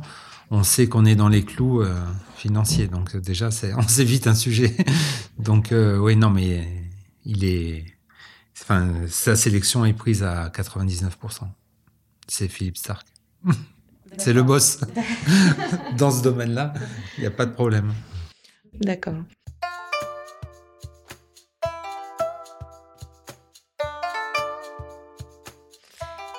on 0.51 0.63
sait 0.63 0.89
qu'on 0.89 1.05
est 1.05 1.15
dans 1.15 1.29
les 1.29 1.45
clous 1.45 1.83
euh, 1.83 1.95
financiers. 2.37 2.87
Donc 2.87 3.17
déjà, 3.17 3.51
c'est, 3.51 3.75
on 3.77 3.83
s'évite 3.83 4.27
un 4.27 4.35
sujet. 4.35 4.77
donc 5.39 5.73
euh, 5.73 5.99
oui, 5.99 6.17
non, 6.17 6.31
mais 6.31 6.67
il 7.25 7.45
est, 7.45 7.85
enfin, 8.63 8.93
sa 9.09 9.37
sélection 9.37 9.85
est 9.85 9.93
prise 9.93 10.23
à 10.23 10.49
99%. 10.49 11.11
C'est 12.27 12.49
Philippe 12.49 12.77
Stark. 12.77 13.07
c'est 14.19 14.33
le 14.33 14.43
boss. 14.43 14.81
dans 15.97 16.11
ce 16.11 16.23
domaine-là, 16.23 16.75
il 17.17 17.23
n'y 17.23 17.27
a 17.27 17.31
pas 17.31 17.47
de 17.47 17.53
problème. 17.53 17.93
D'accord. 18.81 19.15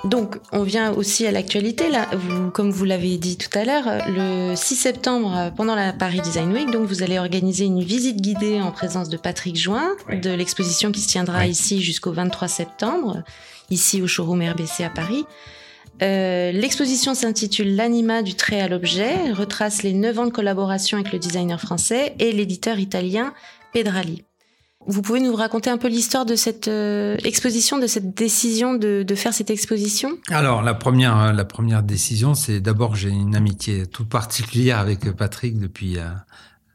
Donc, 0.04 0.38
on 0.52 0.62
vient 0.62 0.92
aussi 0.92 1.26
à 1.26 1.30
l'actualité. 1.30 1.90
Là, 1.90 2.06
vous, 2.12 2.50
comme 2.50 2.70
vous 2.70 2.84
l'avez 2.84 3.18
dit 3.18 3.36
tout 3.36 3.56
à 3.58 3.64
l'heure, 3.64 3.84
le 4.08 4.54
6 4.56 4.76
septembre, 4.76 5.52
pendant 5.56 5.74
la 5.74 5.92
Paris 5.92 6.20
Design 6.20 6.52
Week, 6.52 6.70
donc 6.70 6.86
vous 6.86 7.02
allez 7.02 7.18
organiser 7.18 7.66
une 7.66 7.82
visite 7.82 8.20
guidée 8.20 8.60
en 8.60 8.72
présence 8.72 9.10
de 9.10 9.18
Patrick 9.18 9.56
Join 9.56 9.90
de 10.10 10.30
l'exposition 10.30 10.90
qui 10.90 11.00
se 11.00 11.08
tiendra 11.08 11.46
ici 11.46 11.82
jusqu'au 11.82 12.12
23 12.12 12.48
septembre, 12.48 13.22
ici 13.68 14.00
au 14.00 14.06
showroom 14.06 14.42
RBC 14.42 14.84
à 14.84 14.90
Paris. 14.90 15.26
Euh, 16.02 16.50
l'exposition 16.52 17.14
s'intitule 17.14 17.76
L'anima 17.76 18.22
du 18.22 18.34
trait 18.34 18.60
à 18.60 18.68
l'objet, 18.68 19.32
retrace 19.32 19.82
les 19.82 19.92
9 19.92 20.18
ans 20.18 20.26
de 20.26 20.30
collaboration 20.30 20.98
avec 20.98 21.12
le 21.12 21.18
designer 21.18 21.60
français 21.60 22.14
et 22.18 22.32
l'éditeur 22.32 22.78
italien 22.78 23.34
Pedrali. 23.74 24.24
Vous 24.86 25.02
pouvez 25.02 25.20
nous 25.20 25.34
raconter 25.34 25.68
un 25.68 25.76
peu 25.76 25.88
l'histoire 25.88 26.24
de 26.24 26.34
cette 26.36 26.66
euh, 26.68 27.16
exposition, 27.22 27.78
de 27.78 27.86
cette 27.86 28.14
décision 28.16 28.74
de, 28.74 29.04
faire 29.14 29.34
cette 29.34 29.50
exposition? 29.50 30.16
Alors 30.28 30.62
la 30.62 30.72
première, 30.72 31.18
euh, 31.18 31.32
la 31.32 31.44
première 31.44 31.82
décision, 31.82 32.34
c'est 32.34 32.60
d'abord 32.60 32.96
j'ai 32.96 33.10
une 33.10 33.36
amitié 33.36 33.86
toute 33.86 34.08
particulière 34.08 34.78
avec 34.78 35.12
Patrick 35.12 35.58
depuis 35.58 35.98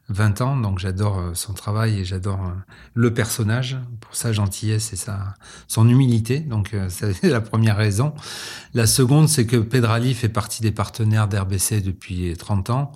20 0.08 0.40
euh, 0.40 0.44
ans, 0.44 0.56
donc 0.56 0.78
j'adore 0.78 1.32
son 1.34 1.52
travail 1.52 1.98
et 1.98 2.04
j'adore 2.04 2.52
le 2.94 3.12
personnage 3.12 3.76
pour 4.00 4.14
sa 4.14 4.32
gentillesse 4.32 4.92
et 4.92 4.96
sa 4.96 5.34
son 5.66 5.88
humilité. 5.88 6.38
Donc 6.38 6.76
c'est 6.88 7.24
la 7.24 7.40
première 7.40 7.76
raison. 7.76 8.14
La 8.72 8.86
seconde, 8.86 9.28
c'est 9.28 9.46
que 9.46 9.56
Pedrali 9.56 10.14
fait 10.14 10.28
partie 10.28 10.62
des 10.62 10.72
partenaires 10.72 11.26
d'RBC 11.26 11.80
depuis 11.80 12.36
30 12.36 12.70
ans 12.70 12.92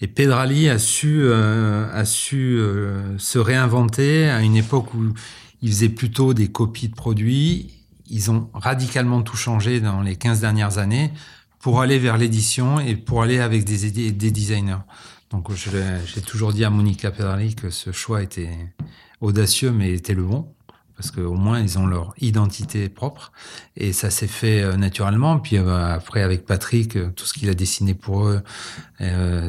et 0.00 0.08
Pedrali 0.08 0.68
a 0.68 0.78
su, 0.78 1.22
euh, 1.22 1.88
a 1.92 2.04
su 2.04 2.58
euh, 2.58 3.16
se 3.18 3.38
réinventer 3.38 4.28
à 4.28 4.42
une 4.42 4.56
époque 4.56 4.92
où 4.94 5.12
il 5.62 5.70
faisait 5.70 5.88
plutôt 5.88 6.34
des 6.34 6.48
copies 6.48 6.88
de 6.88 6.94
produits. 6.94 7.72
Ils 8.08 8.30
ont 8.30 8.50
radicalement 8.52 9.22
tout 9.22 9.36
changé 9.36 9.80
dans 9.80 10.02
les 10.02 10.16
15 10.16 10.40
dernières 10.40 10.78
années 10.78 11.12
pour 11.60 11.80
aller 11.80 11.98
vers 11.98 12.18
l'édition 12.18 12.78
et 12.78 12.94
pour 12.94 13.22
aller 13.22 13.38
avec 13.38 13.64
des, 13.64 13.90
des 14.12 14.30
designers. 14.30 14.84
Donc 15.30 15.50
j'ai 15.52 16.20
toujours 16.20 16.52
dit 16.52 16.64
à 16.64 16.70
Monica 16.70 17.10
Pedrali 17.10 17.54
que 17.54 17.70
ce 17.70 17.90
choix 17.90 18.22
était 18.22 18.50
audacieux 19.20 19.72
mais 19.72 19.92
était 19.92 20.14
le 20.14 20.22
bon 20.22 20.46
parce 20.96 21.10
qu'au 21.10 21.34
moins 21.34 21.60
ils 21.60 21.78
ont 21.78 21.86
leur 21.86 22.14
identité 22.20 22.88
propre 22.88 23.32
et 23.76 23.92
ça 23.92 24.10
s'est 24.10 24.26
fait 24.26 24.62
euh, 24.62 24.76
naturellement. 24.76 25.38
Puis 25.38 25.58
euh, 25.58 25.94
après 25.94 26.22
avec 26.22 26.46
Patrick, 26.46 26.96
euh, 26.96 27.10
tout 27.14 27.26
ce 27.26 27.34
qu'il 27.34 27.48
a 27.50 27.54
dessiné 27.54 27.94
pour 27.94 28.26
eux, 28.26 28.42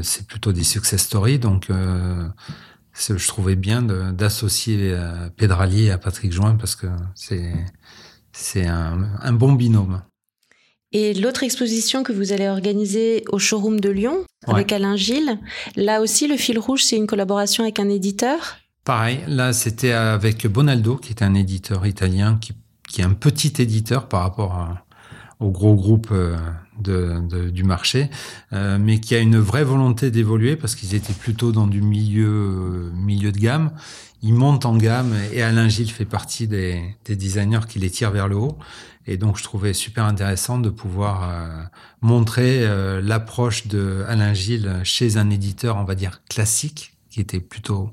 c'est 0.04 0.28
plutôt 0.28 0.52
des 0.52 0.64
success 0.64 1.02
stories. 1.02 1.40
Donc 1.40 1.70
je 1.70 3.28
trouvais 3.28 3.56
bien 3.56 3.82
d'associer 3.82 4.96
Pedrali 5.38 5.90
à 5.90 5.98
Patrick 5.98 6.32
Join 6.32 6.58
parce 6.58 6.76
que 6.76 6.88
c'est 7.16 7.54
c'est 8.34 8.68
un, 8.68 9.10
un, 9.20 9.34
bon 9.34 9.54
binôme. 9.54 10.04
Et 10.92 11.16
l'autre 11.16 11.42
exposition 11.42 12.04
que 12.04 12.14
vous 12.14 12.34
allez 12.34 12.48
organiser 12.48 13.24
au 13.30 13.40
showroom 13.40 13.80
de 13.80 13.90
Lyon 13.90 14.26
avec 14.46 14.72
Alain 14.72 14.96
Gilles, 14.96 15.40
là 15.76 16.02
aussi 16.02 16.28
le 16.28 16.38
fil 16.38 16.60
rouge, 16.60 16.84
c'est 16.84 16.98
une 16.98 17.08
collaboration 17.08 17.64
avec 17.64 17.80
un 17.80 17.90
éditeur? 17.90 18.58
Pareil, 18.88 19.20
là 19.28 19.52
c'était 19.52 19.92
avec 19.92 20.48
Bonaldo, 20.48 20.96
qui 20.96 21.10
est 21.10 21.22
un 21.22 21.34
éditeur 21.34 21.86
italien, 21.86 22.40
qui, 22.40 22.54
est 23.02 23.04
un 23.04 23.12
petit 23.12 23.62
éditeur 23.62 24.08
par 24.08 24.22
rapport 24.22 24.78
au 25.42 25.52
gros 25.52 25.76
groupe 25.76 26.08
euh, 26.14 26.38
du 27.50 27.66
marché, 27.66 28.10
euh, 28.54 28.78
mais 28.80 29.02
qui 29.02 29.14
a 29.14 29.20
une 29.20 29.40
vraie 29.40 29.66
volonté 29.66 30.10
d'évoluer 30.10 30.56
parce 30.56 30.74
qu'ils 30.74 30.96
étaient 30.96 31.12
plutôt 31.12 31.52
dans 31.52 31.68
du 31.68 31.82
milieu, 31.82 32.90
milieu 32.94 33.34
de 33.34 33.38
gamme. 33.38 33.72
Ils 34.22 34.34
montent 34.34 34.66
en 34.66 34.78
gamme 34.78 35.14
et 35.34 35.42
Alain 35.42 35.68
Gilles 35.68 35.92
fait 35.92 36.06
partie 36.06 36.48
des, 36.48 36.82
des 37.04 37.18
designers 37.18 37.68
qui 37.68 37.80
les 37.80 37.90
tirent 37.90 38.12
vers 38.12 38.30
le 38.30 38.38
haut. 38.38 38.58
Et 39.06 39.18
donc 39.18 39.38
je 39.38 39.44
trouvais 39.44 39.74
super 39.74 40.06
intéressant 40.06 40.60
de 40.60 40.70
pouvoir 40.70 41.30
euh, 41.30 41.64
montrer 42.00 42.66
l'approche 43.02 43.68
de 43.68 44.06
Alain 44.08 44.34
Gilles 44.34 44.80
chez 44.86 45.18
un 45.18 45.30
éditeur, 45.30 45.76
on 45.76 45.84
va 45.84 45.96
dire 45.96 46.22
classique, 46.30 46.94
qui 47.10 47.20
était 47.20 47.42
plutôt 47.42 47.92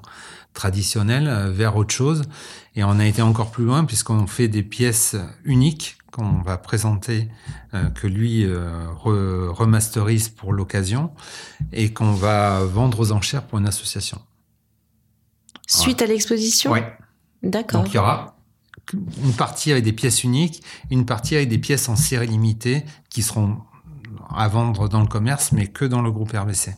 traditionnel 0.54 1.28
euh, 1.28 1.50
vers 1.50 1.76
autre 1.76 1.92
chose. 1.92 2.22
Et 2.76 2.84
on 2.84 2.98
a 2.98 3.04
été 3.04 3.20
encore 3.20 3.50
plus 3.50 3.64
loin 3.64 3.84
puisqu'on 3.84 4.26
fait 4.26 4.48
des 4.48 4.62
pièces 4.62 5.16
uniques 5.44 5.98
qu'on 6.10 6.40
va 6.42 6.56
présenter, 6.56 7.28
euh, 7.74 7.90
que 7.90 8.06
lui 8.06 8.44
euh, 8.44 8.86
remasterise 8.94 10.28
pour 10.28 10.52
l'occasion 10.52 11.10
et 11.72 11.92
qu'on 11.92 12.12
va 12.12 12.64
vendre 12.64 13.00
aux 13.00 13.12
enchères 13.12 13.42
pour 13.42 13.58
une 13.58 13.66
association. 13.66 14.20
Suite 15.66 16.02
à 16.02 16.06
l'exposition? 16.06 16.72
Oui. 16.72 16.80
D'accord. 17.42 17.82
Donc 17.82 17.92
il 17.92 17.96
y 17.96 17.98
aura 17.98 18.36
une 18.92 19.32
partie 19.32 19.72
avec 19.72 19.82
des 19.82 19.92
pièces 19.92 20.24
uniques, 20.24 20.62
une 20.90 21.04
partie 21.04 21.34
avec 21.34 21.48
des 21.48 21.58
pièces 21.58 21.88
en 21.88 21.96
série 21.96 22.28
limitée 22.28 22.84
qui 23.10 23.22
seront 23.22 23.58
à 24.34 24.46
vendre 24.48 24.88
dans 24.88 25.00
le 25.00 25.06
commerce, 25.06 25.52
mais 25.52 25.66
que 25.66 25.84
dans 25.84 26.02
le 26.02 26.12
groupe 26.12 26.32
RBC. 26.32 26.74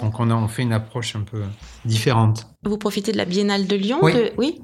Donc 0.00 0.20
on 0.20 0.30
a 0.30 0.34
on 0.34 0.48
fait 0.48 0.62
une 0.62 0.72
approche 0.72 1.16
un 1.16 1.22
peu 1.22 1.42
différente. 1.84 2.48
Vous 2.64 2.78
profitez 2.78 3.12
de 3.12 3.16
la 3.16 3.24
Biennale 3.24 3.66
de 3.66 3.76
Lyon 3.76 3.98
Oui, 4.02 4.12
oui? 4.36 4.60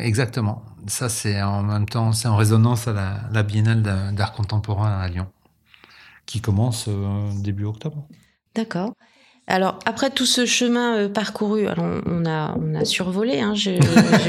Exactement. 0.00 0.62
Ça 0.86 1.08
c'est 1.08 1.42
en 1.42 1.62
même 1.62 1.86
temps 1.86 2.12
c'est 2.12 2.28
en 2.28 2.36
résonance 2.36 2.88
à 2.88 2.92
la, 3.32 3.42
Biennale 3.42 3.82
d'art 4.14 4.32
contemporain 4.32 4.98
à 4.98 5.08
Lyon, 5.08 5.26
qui 6.26 6.40
commence 6.40 6.86
euh, 6.88 7.30
début 7.42 7.64
octobre. 7.64 8.06
D'accord. 8.54 8.94
Alors 9.46 9.80
après 9.84 10.10
tout 10.10 10.26
ce 10.26 10.46
chemin 10.46 10.96
euh, 10.96 11.08
parcouru, 11.08 11.66
alors 11.66 11.84
on 12.06 12.24
a 12.24 12.54
on 12.56 12.74
a 12.76 12.84
survolé, 12.84 13.40
hein, 13.40 13.52
j'ai 13.56 13.80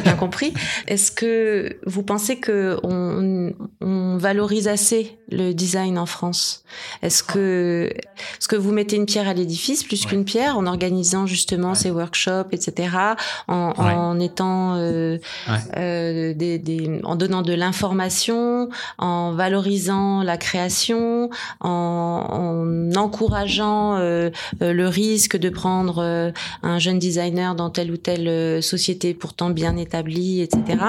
bien 0.04 0.16
compris. 0.16 0.52
Est-ce 0.88 1.12
que 1.12 1.78
vous 1.86 2.02
pensez 2.02 2.40
que 2.40 2.80
on, 2.82 3.54
on, 3.82 4.18
valorise 4.18 4.68
assez 4.68 5.20
le 5.30 5.54
design 5.54 6.00
en 6.00 6.08
France? 6.08 6.64
Est-ce 7.04 7.24
que 7.24 7.92
est-ce 8.40 8.48
que 8.48 8.56
vous 8.56 8.72
mettez 8.72 8.96
une 8.96 9.06
pierre 9.06 9.28
à 9.28 9.34
l'édifice 9.34 9.84
plus 9.84 10.06
qu'une 10.08 10.26
pierre 10.26 10.58
en 10.58 10.66
organisant 10.66 11.28
justement 11.28 11.76
ces 11.76 11.92
workshops, 11.92 12.50
etc. 12.52 12.90
En, 13.48 13.74
en 13.78 14.20
étant 14.20 14.76
euh, 14.76 15.18
euh, 15.78 16.34
des, 16.34 16.58
des, 16.58 17.00
en 17.04 17.16
donnant 17.16 17.44
de 17.44 17.54
l'information, 17.54 18.70
en 18.98 19.34
valorisant 19.34 20.24
la 20.24 20.38
création, 20.38 21.30
en, 21.60 22.26
en 22.28 22.96
encourageant 23.00 23.98
le 24.00 24.88
risque 24.88 25.01
risque 25.10 25.38
de 25.38 25.50
prendre 25.50 26.00
euh, 26.00 26.32
un 26.64 26.80
jeune 26.80 27.00
designer 27.00 27.56
dans 27.56 27.70
telle 27.70 27.92
ou 27.92 27.98
telle 27.98 28.28
euh, 28.28 28.62
société 28.62 29.14
pourtant 29.14 29.50
bien 29.50 29.78
établie, 29.78 30.42
etc. 30.42 30.80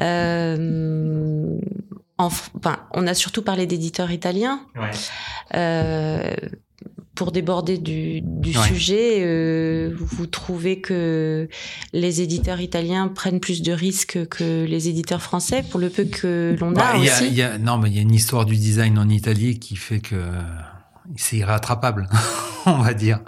Euh, 0.00 1.58
enfin, 2.18 2.78
on 2.92 3.06
a 3.06 3.14
surtout 3.14 3.42
parlé 3.42 3.66
d'éditeurs 3.66 4.10
italiens. 4.10 4.60
pour 7.14 7.32
déborder 7.32 7.78
du, 7.78 8.22
sujet, 8.52 9.90
vous 9.92 10.26
trouvez 10.28 10.80
que 10.80 11.48
les 11.92 12.20
éditeurs 12.20 12.60
italiens 12.60 13.08
prennent 13.08 13.40
plus 13.40 13.60
de 13.60 13.72
risques 13.72 14.28
que 14.28 14.64
les 14.64 14.88
éditeurs 14.88 15.20
français 15.20 15.64
pour 15.68 15.80
le 15.80 15.90
peu 15.90 16.04
que 16.04 16.56
l'on 16.60 16.70
a 16.76 16.92
bah, 16.92 16.96
aussi 16.96 17.42
Non, 17.60 17.78
mais 17.78 17.90
il 17.90 17.96
y 17.96 17.98
a 17.98 18.02
une 18.02 18.14
histoire 18.14 18.44
du 18.44 18.54
design 18.54 18.96
en 18.98 19.08
Italie 19.08 19.58
qui 19.58 19.74
fait 19.74 19.98
que 19.98 20.14
c'est 21.16 21.36
irrattrapable, 21.38 22.08
on 22.66 22.78
va 22.78 22.94
dire, 22.94 23.20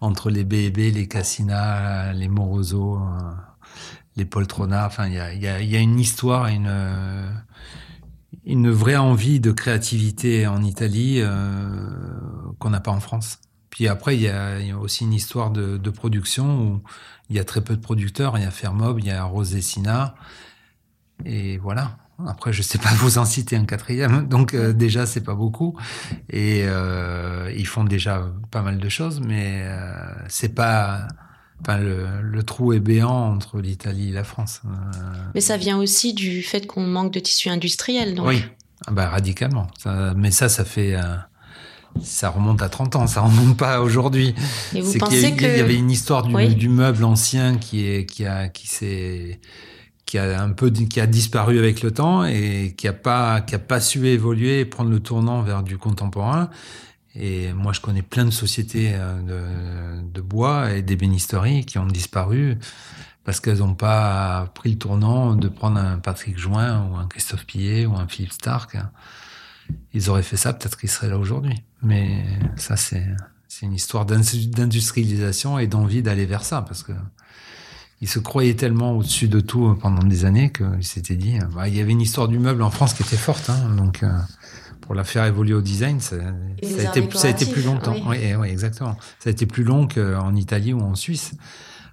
entre 0.00 0.30
les 0.30 0.44
B&B, 0.44 0.94
les 0.94 1.08
Cassina, 1.08 2.12
les 2.12 2.28
Moroso, 2.28 2.96
euh, 2.96 3.30
les 4.16 4.24
Poltrona. 4.24 4.86
Enfin, 4.86 5.06
il 5.08 5.14
y 5.14 5.48
a, 5.48 5.80
une 5.80 5.98
histoire, 5.98 6.46
une 6.46 6.70
une 8.44 8.70
vraie 8.70 8.96
envie 8.96 9.40
de 9.40 9.52
créativité 9.52 10.46
en 10.46 10.62
Italie 10.62 11.18
euh, 11.20 11.86
qu'on 12.58 12.70
n'a 12.70 12.80
pas 12.80 12.90
en 12.90 13.00
France. 13.00 13.38
Puis 13.70 13.88
après, 13.88 14.16
il 14.16 14.22
y 14.22 14.28
a, 14.28 14.58
aussi 14.78 15.04
une 15.04 15.12
histoire 15.12 15.50
de, 15.50 15.78
de, 15.78 15.90
production 15.90 16.60
où 16.60 16.82
il 17.30 17.36
y 17.36 17.38
a 17.38 17.44
très 17.44 17.62
peu 17.62 17.76
de 17.76 17.80
producteurs. 17.80 18.36
Il 18.36 18.42
y 18.42 18.46
a 18.46 18.50
Fermob, 18.50 18.98
il 18.98 19.06
y 19.06 19.10
a 19.10 19.24
Rosé 19.24 19.62
Sina. 19.62 20.14
Et 21.24 21.56
voilà. 21.58 21.96
Après, 22.26 22.52
je 22.52 22.62
sais 22.62 22.78
pas 22.78 22.90
vous 22.96 23.18
en 23.18 23.24
citer 23.24 23.56
un 23.56 23.64
quatrième, 23.64 24.26
donc 24.28 24.54
euh, 24.54 24.72
déjà 24.72 25.06
c'est 25.06 25.22
pas 25.22 25.34
beaucoup. 25.34 25.76
Et 26.30 26.62
euh, 26.64 27.52
ils 27.56 27.66
font 27.66 27.84
déjà 27.84 28.26
pas 28.50 28.62
mal 28.62 28.78
de 28.78 28.88
choses, 28.88 29.20
mais 29.20 29.62
euh, 29.64 29.90
c'est 30.28 30.54
pas. 30.54 31.08
Enfin, 31.60 31.78
le, 31.78 32.42
trou 32.42 32.72
est 32.72 32.80
béant 32.80 33.32
entre 33.32 33.60
l'Italie 33.60 34.08
et 34.08 34.12
la 34.12 34.24
France. 34.24 34.62
Mais 35.32 35.40
ça 35.40 35.56
vient 35.56 35.78
aussi 35.78 36.12
du 36.12 36.42
fait 36.42 36.66
qu'on 36.66 36.84
manque 36.84 37.12
de 37.12 37.20
tissu 37.20 37.50
industriel, 37.50 38.16
donc. 38.16 38.26
Oui, 38.26 38.44
ah 38.88 38.90
bah, 38.90 39.08
radicalement. 39.08 39.68
mais 40.16 40.32
ça, 40.32 40.48
ça 40.48 40.64
fait. 40.64 40.96
ça 42.02 42.30
remonte 42.30 42.62
à 42.62 42.68
30 42.68 42.96
ans, 42.96 43.06
ça 43.06 43.20
remonte 43.20 43.56
pas 43.56 43.80
aujourd'hui. 43.80 44.34
Et 44.74 44.80
vous 44.80 44.98
pensez 44.98 45.36
qu'il 45.36 45.52
y, 45.52 45.58
y 45.58 45.60
avait 45.60 45.76
une 45.76 45.90
histoire 45.90 46.24
du, 46.24 46.54
du 46.56 46.68
meuble 46.68 47.04
ancien 47.04 47.56
qui 47.56 47.86
est 47.86 48.06
qui 48.06 48.26
a 48.26 48.48
qui 48.48 48.66
s'est 48.66 49.40
qui 50.12 50.18
a 50.18 50.42
un 50.42 50.50
peu 50.50 50.68
qui 50.68 51.00
a 51.00 51.06
disparu 51.06 51.58
avec 51.58 51.80
le 51.80 51.90
temps 51.90 52.26
et 52.26 52.74
qui 52.76 52.86
a 52.86 52.92
pas 52.92 53.40
qui 53.40 53.54
a 53.54 53.58
pas 53.58 53.80
su 53.80 54.06
évoluer 54.06 54.60
et 54.60 54.66
prendre 54.66 54.90
le 54.90 55.00
tournant 55.00 55.40
vers 55.40 55.62
du 55.62 55.78
contemporain. 55.78 56.50
Et 57.14 57.54
moi, 57.54 57.72
je 57.72 57.80
connais 57.80 58.02
plein 58.02 58.26
de 58.26 58.30
sociétés 58.30 58.90
euh, 58.92 60.02
de, 60.02 60.20
bois 60.20 60.72
et 60.72 60.82
d'ébénisterie 60.82 61.64
qui 61.64 61.78
ont 61.78 61.86
disparu 61.86 62.58
parce 63.24 63.40
qu'elles 63.40 63.60
n'ont 63.60 63.74
pas 63.74 64.50
pris 64.54 64.72
le 64.72 64.76
tournant 64.76 65.34
de 65.34 65.48
prendre 65.48 65.78
un 65.78 65.98
Patrick 65.98 66.38
Join 66.38 66.90
ou 66.90 66.96
un 66.96 67.06
Christophe 67.06 67.46
Pillet 67.46 67.86
ou 67.86 67.94
un 67.94 68.06
Philippe 68.06 68.34
Stark. 68.34 68.76
Ils 69.94 70.10
auraient 70.10 70.22
fait 70.22 70.36
ça, 70.36 70.52
peut-être 70.52 70.76
qu'ils 70.76 70.90
seraient 70.90 71.08
là 71.08 71.16
aujourd'hui. 71.16 71.62
Mais 71.80 72.22
ça, 72.56 72.76
c'est 72.76 73.06
c'est 73.48 73.64
une 73.64 73.74
histoire 73.74 74.04
d'industrialisation 74.04 75.58
et 75.58 75.66
d'envie 75.66 76.02
d'aller 76.02 76.26
vers 76.26 76.44
ça 76.44 76.60
parce 76.60 76.82
que 76.82 76.92
il 78.02 78.08
se 78.08 78.18
croyait 78.18 78.54
tellement 78.54 78.96
au-dessus 78.96 79.28
de 79.28 79.38
tout 79.38 79.76
pendant 79.80 80.02
des 80.02 80.24
années 80.24 80.50
qu'il 80.50 80.84
s'était 80.84 81.14
dit, 81.14 81.38
bah, 81.54 81.68
il 81.68 81.76
y 81.76 81.80
avait 81.80 81.92
une 81.92 82.00
histoire 82.00 82.26
du 82.26 82.40
meuble 82.40 82.62
en 82.62 82.70
France 82.70 82.94
qui 82.94 83.04
était 83.04 83.16
forte, 83.16 83.48
hein, 83.48 83.76
donc 83.76 84.02
euh, 84.02 84.10
pour 84.80 84.96
la 84.96 85.04
faire 85.04 85.24
évoluer 85.24 85.54
au 85.54 85.60
design, 85.60 86.00
ça, 86.00 86.16
ça, 86.16 86.24
a, 86.24 86.96
été, 86.98 87.16
ça 87.16 87.28
a, 87.28 87.30
été, 87.30 87.46
plus 87.46 87.62
longtemps. 87.62 87.94
Oui. 88.08 88.34
Oui, 88.36 88.48
exactement. 88.48 88.98
Ça 89.20 89.30
a 89.30 89.32
été 89.32 89.46
plus 89.46 89.62
long 89.62 89.86
qu'en 89.86 90.34
Italie 90.34 90.72
ou 90.72 90.80
en 90.80 90.96
Suisse. 90.96 91.34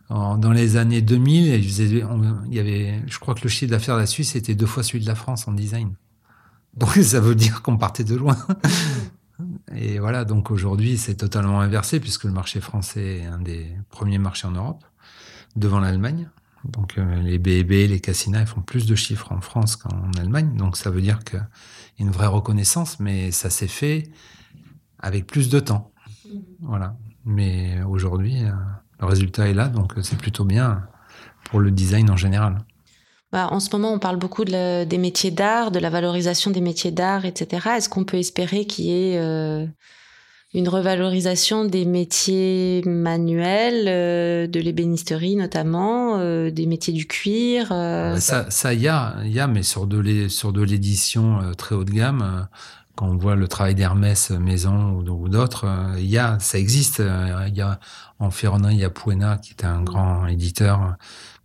dans 0.10 0.52
les 0.52 0.78
années 0.78 1.04
2000, 1.04 1.63
il 1.63 2.54
y 2.56 2.60
avait, 2.60 3.04
je 3.06 3.19
crois 3.19 3.36
que 3.36 3.41
le 3.43 3.50
chiffre 3.50 3.69
d'affaires 3.69 3.95
de 3.95 4.02
la 4.02 4.08
Suisse 4.08 4.36
était 4.36 4.56
deux 4.56 4.65
fois 4.65 4.82
celui 4.82 5.02
de 5.02 5.08
la 5.08 5.15
France 5.15 5.48
en 5.48 5.52
design. 5.52 5.93
Donc 6.76 6.89
ça 7.04 7.19
veut 7.19 7.36
dire 7.36 7.62
qu'on 7.62 7.78
partait 7.78 8.04
de 8.04 8.15
loin. 8.15 8.36
Et 9.76 10.00
voilà, 10.00 10.26
donc 10.26 10.50
aujourd'hui, 10.50 10.98
c'est 10.98 11.15
totalement 11.15 11.62
inversé 11.62 12.00
puisque 12.00 12.24
le 12.24 12.32
marché 12.32 12.62
français 12.62 13.19
est 13.19 13.26
un 13.26 13.39
des 13.39 13.67
premiers 13.91 14.17
marchés 14.17 14.48
en 14.48 14.52
Europe 14.52 14.84
devant 15.55 15.79
l'Allemagne. 15.79 16.29
Donc 16.65 16.97
euh, 16.97 17.15
les 17.21 17.38
B&B, 17.38 17.89
les 17.89 17.99
Cassina, 17.99 18.41
ils 18.41 18.47
font 18.47 18.62
plus 18.62 18.85
de 18.85 18.95
chiffres 18.95 19.31
en 19.31 19.41
France 19.41 19.75
qu'en 19.75 20.12
Allemagne. 20.19 20.55
Donc 20.55 20.77
ça 20.77 20.89
veut 20.89 21.01
dire 21.01 21.23
qu'il 21.23 21.39
y 21.39 21.41
a 21.41 22.05
une 22.05 22.12
vraie 22.12 22.27
reconnaissance, 22.27 22.99
mais 22.99 23.31
ça 23.31 23.49
s'est 23.49 23.67
fait 23.67 24.12
avec 24.99 25.25
plus 25.25 25.49
de 25.49 25.59
temps. 25.59 25.91
Voilà. 26.62 26.95
Mais 27.25 27.81
aujourd'hui, 27.83 28.43
euh, 28.43 28.51
le 28.99 29.05
résultat 29.05 29.47
est 29.47 29.53
là, 29.53 29.67
donc 29.67 29.97
euh, 29.97 30.01
c'est 30.01 30.17
plutôt 30.17 30.45
bien 30.45 30.83
pour 31.45 31.59
le 31.59 31.71
design 31.71 32.09
en 32.09 32.17
général. 32.17 32.57
Bah, 33.31 33.47
en 33.51 33.59
ce 33.59 33.69
moment, 33.75 33.93
on 33.93 33.99
parle 33.99 34.17
beaucoup 34.17 34.43
de 34.43 34.83
des 34.85 34.97
métiers 34.97 35.31
d'art, 35.31 35.71
de 35.71 35.79
la 35.79 35.89
valorisation 35.89 36.51
des 36.51 36.62
métiers 36.62 36.91
d'art, 36.91 37.25
etc. 37.25 37.69
Est-ce 37.77 37.88
qu'on 37.88 38.03
peut 38.03 38.17
espérer 38.17 38.65
qu'il 38.65 38.85
y 38.85 38.91
ait 38.91 39.67
une 40.53 40.67
revalorisation 40.67 41.65
des 41.65 41.85
métiers 41.85 42.81
manuels, 42.85 43.85
euh, 43.88 44.47
de 44.47 44.59
l'ébénisterie 44.59 45.35
notamment, 45.35 46.17
euh, 46.17 46.49
des 46.49 46.65
métiers 46.65 46.93
du 46.93 47.05
cuir. 47.05 47.67
Euh. 47.71 48.17
Ça, 48.17 48.49
ça 48.49 48.73
y 48.73 48.88
a, 48.88 49.15
y 49.25 49.39
a, 49.39 49.47
mais 49.47 49.62
sur 49.62 49.85
de 49.85 49.99
l'édition 50.62 51.39
très 51.55 51.75
haut 51.75 51.83
de 51.83 51.91
gamme, 51.91 52.47
quand 52.95 53.07
on 53.07 53.15
voit 53.15 53.35
le 53.35 53.47
travail 53.47 53.75
d'Hermès 53.75 54.31
Maison 54.31 54.91
ou 54.91 55.29
d'autres, 55.29 55.67
y 55.99 56.17
a, 56.17 56.38
ça 56.39 56.57
existe. 56.57 56.99
Y 56.99 57.62
a 57.62 57.79
en 58.17 58.31
Ferronin, 58.31 58.71
il 58.71 58.79
y 58.79 58.83
a 58.83 58.89
Puena 58.89 59.38
qui 59.38 59.51
est 59.51 59.63
un 59.63 59.81
grand 59.81 60.25
éditeur, 60.25 60.97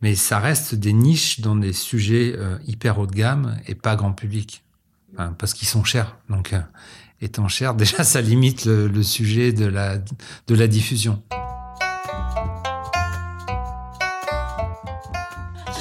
mais 0.02 0.16
ça 0.16 0.40
reste 0.40 0.74
des 0.74 0.92
niches 0.92 1.40
dans 1.40 1.54
des 1.54 1.72
sujets 1.72 2.34
hyper 2.66 2.98
haut 2.98 3.06
de 3.06 3.14
gamme 3.14 3.56
et 3.68 3.76
pas 3.76 3.94
grand 3.94 4.12
public, 4.12 4.64
parce 5.38 5.54
qu'ils 5.54 5.68
sont 5.68 5.84
chers. 5.84 6.16
Étant 7.20 7.48
cher, 7.48 7.74
déjà 7.74 8.04
ça 8.04 8.20
limite 8.20 8.64
le, 8.64 9.02
sujet 9.02 9.52
de 9.52 9.66
la, 9.66 9.98
de 9.98 10.54
la 10.54 10.66
diffusion. 10.66 11.22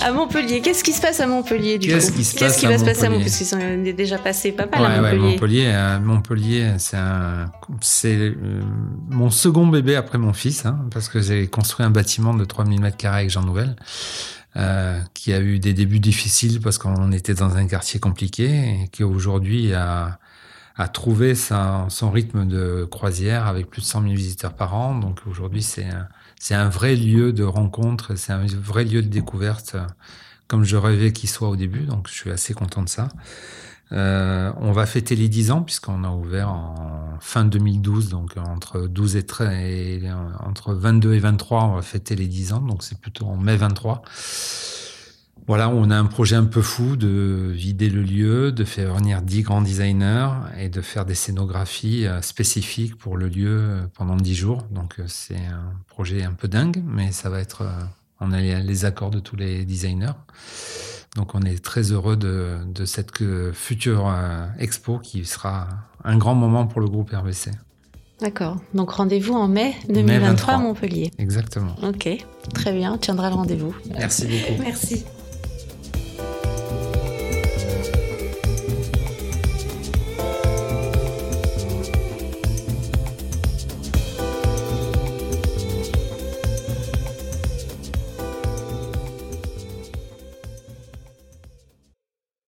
À 0.06 0.12
Montpellier, 0.12 0.60
qu'est-ce 0.60 0.84
qui 0.84 0.92
se 0.92 1.00
passe 1.00 1.22
à 1.22 1.28
Montpellier 1.28 1.78
du 1.78 1.88
Qu'est-ce 1.88 2.12
qui 2.12 2.26
se 2.26 2.38
passe, 2.38 2.58
qui 2.58 2.66
va 2.66 2.78
se 2.78 2.84
passer 2.84 3.06
à 3.06 3.10
Montpellier 3.10 3.24
Parce 3.24 3.38
qu'ils 3.38 3.48
sont 3.48 3.96
déjà 3.96 4.18
passés 4.18 4.52
pas 4.52 4.66
mal 4.66 4.84
à 4.84 5.02
Montpellier. 5.02 5.32
Montpellier, 5.32 5.66
euh, 5.68 6.00
Montpellier, 6.02 6.74
c'est 6.78 6.98
c'est 7.80 8.18
euh, 8.18 8.34
mon 9.10 9.30
second 9.30 9.66
bébé 9.66 9.96
après 9.96 10.18
mon 10.18 10.34
fils, 10.34 10.66
hein, 10.66 10.78
parce 10.92 11.08
que 11.08 11.22
j'ai 11.22 11.48
construit 11.48 11.86
un 11.86 11.90
bâtiment 11.90 12.34
de 12.34 12.44
3000 12.44 12.82
mètres 12.82 12.98
carrés 12.98 13.20
avec 13.20 13.30
Jean 13.30 13.44
Nouvel. 13.44 13.78
Euh, 14.56 15.00
qui 15.16 15.34
a 15.34 15.40
eu 15.40 15.58
des 15.58 15.74
débuts 15.74 16.00
difficiles 16.00 16.62
parce 16.62 16.78
qu'on 16.78 17.12
était 17.12 17.34
dans 17.34 17.58
un 17.58 17.66
quartier 17.66 18.00
compliqué 18.00 18.46
et 18.46 18.88
qui 18.92 19.04
aujourd'hui 19.04 19.74
a 19.74 20.20
a 20.76 20.88
trouvé 20.88 21.36
sa, 21.36 21.86
son 21.90 22.10
rythme 22.10 22.46
de 22.46 22.88
croisière 22.90 23.48
avec 23.48 23.70
plus 23.70 23.82
de 23.82 23.86
100 23.86 24.02
000 24.04 24.14
visiteurs 24.14 24.54
par 24.54 24.74
an. 24.76 24.96
Donc 24.96 25.22
aujourd'hui, 25.28 25.62
c'est 25.62 25.86
un, 25.86 26.08
un 26.52 26.70
vrai 26.70 26.96
lieu 26.96 27.32
de 27.34 27.44
rencontre, 27.44 28.16
c'est 28.16 28.34
un 28.34 28.46
vrai 28.46 28.84
lieu 28.84 29.02
de 29.02 29.08
découverte, 29.08 29.76
comme 30.48 30.64
je 30.64 30.76
rêvais 30.76 31.14
qu'il 31.14 31.30
soit 31.30 31.50
au 31.50 31.56
début. 31.56 31.86
Donc 31.86 32.08
je 32.08 32.14
suis 32.14 32.32
assez 32.32 32.54
content 32.54 32.82
de 32.82 32.90
ça. 32.90 33.10
Euh, 33.92 34.52
on 34.58 34.72
va 34.72 34.88
fêter 34.88 35.16
les 35.16 35.30
10 35.30 35.52
ans 35.52 35.62
puisqu'on 35.62 36.04
a 36.04 36.10
ouvert 36.10 36.50
en 36.50 37.18
fin 37.20 37.46
2012, 37.46 38.10
donc 38.10 38.38
entre 38.38 38.88
12 38.88 39.18
et 39.18 39.26
13, 39.26 39.50
et 39.52 40.02
entre 40.40 40.74
22 40.74 41.14
et 41.14 41.20
23, 41.20 41.64
on 41.66 41.76
va 41.76 41.82
fêter 41.84 42.16
les 42.16 42.28
10 42.28 42.54
ans, 42.54 42.62
donc 42.62 42.82
c'est 42.82 43.00
plutôt 43.00 43.26
en 43.26 43.38
mai 43.38 43.56
23. 43.56 44.02
Voilà, 45.46 45.70
on 45.70 45.90
a 45.90 45.98
un 45.98 46.06
projet 46.06 46.38
un 46.38 46.46
peu 46.46 46.62
fou 46.62 46.96
de 46.96 47.52
vider 47.54 47.90
le 47.90 48.02
lieu, 48.02 48.52
de 48.54 48.64
faire 48.64 48.96
venir 48.96 49.22
dix 49.22 49.42
grands 49.42 49.62
designers 49.62 50.30
et 50.58 50.70
de 50.70 50.82
faire 50.82 51.06
des 51.06 51.16
scénographies 51.16 52.06
euh, 52.08 52.22
spécifiques 52.22 52.98
pour 52.98 53.18
le 53.18 53.28
lieu 53.28 53.58
euh, 53.60 53.82
pendant 53.94 54.16
dix 54.16 54.36
jours. 54.36 54.64
Donc 54.72 55.00
euh, 55.00 55.04
c'est 55.08 55.36
un 55.36 55.74
projet 55.88 56.24
un 56.24 56.32
peu 56.32 56.48
dingue, 56.48 56.82
mais 56.86 57.12
ça 57.12 57.30
va 57.30 57.42
être, 57.42 57.64
on 58.22 58.32
a 58.32 58.40
les 58.40 58.86
accords 58.86 59.12
de 59.12 59.20
tous 59.20 59.36
les 59.36 59.66
designers. 59.66 60.14
Donc 61.16 61.36
on 61.36 61.42
est 61.42 61.64
très 61.64 61.92
heureux 61.92 62.16
de, 62.16 62.60
de 62.66 62.86
cette 62.86 63.12
future 63.54 64.12
expo 64.58 64.98
qui 64.98 65.26
sera 65.26 65.68
un 66.04 66.18
grand 66.18 66.34
moment 66.34 66.66
pour 66.66 66.82
le 66.82 66.88
groupe 66.88 67.12
RBC. 67.12 67.52
D'accord. 68.20 68.58
Donc 68.74 68.92
rendez-vous 68.92 69.34
en 69.34 69.48
mai 69.48 69.76
2023 69.90 70.54
à 70.54 70.58
Montpellier. 70.58 71.12
Exactement. 71.20 71.76
Ok, 71.84 72.10
très 72.54 72.72
bien. 72.72 72.94
On 72.94 72.98
tiendra 72.98 73.30
le 73.30 73.36
rendez-vous. 73.36 73.76
Merci 73.92 74.26
beaucoup. 74.26 74.62
Merci. 74.64 75.06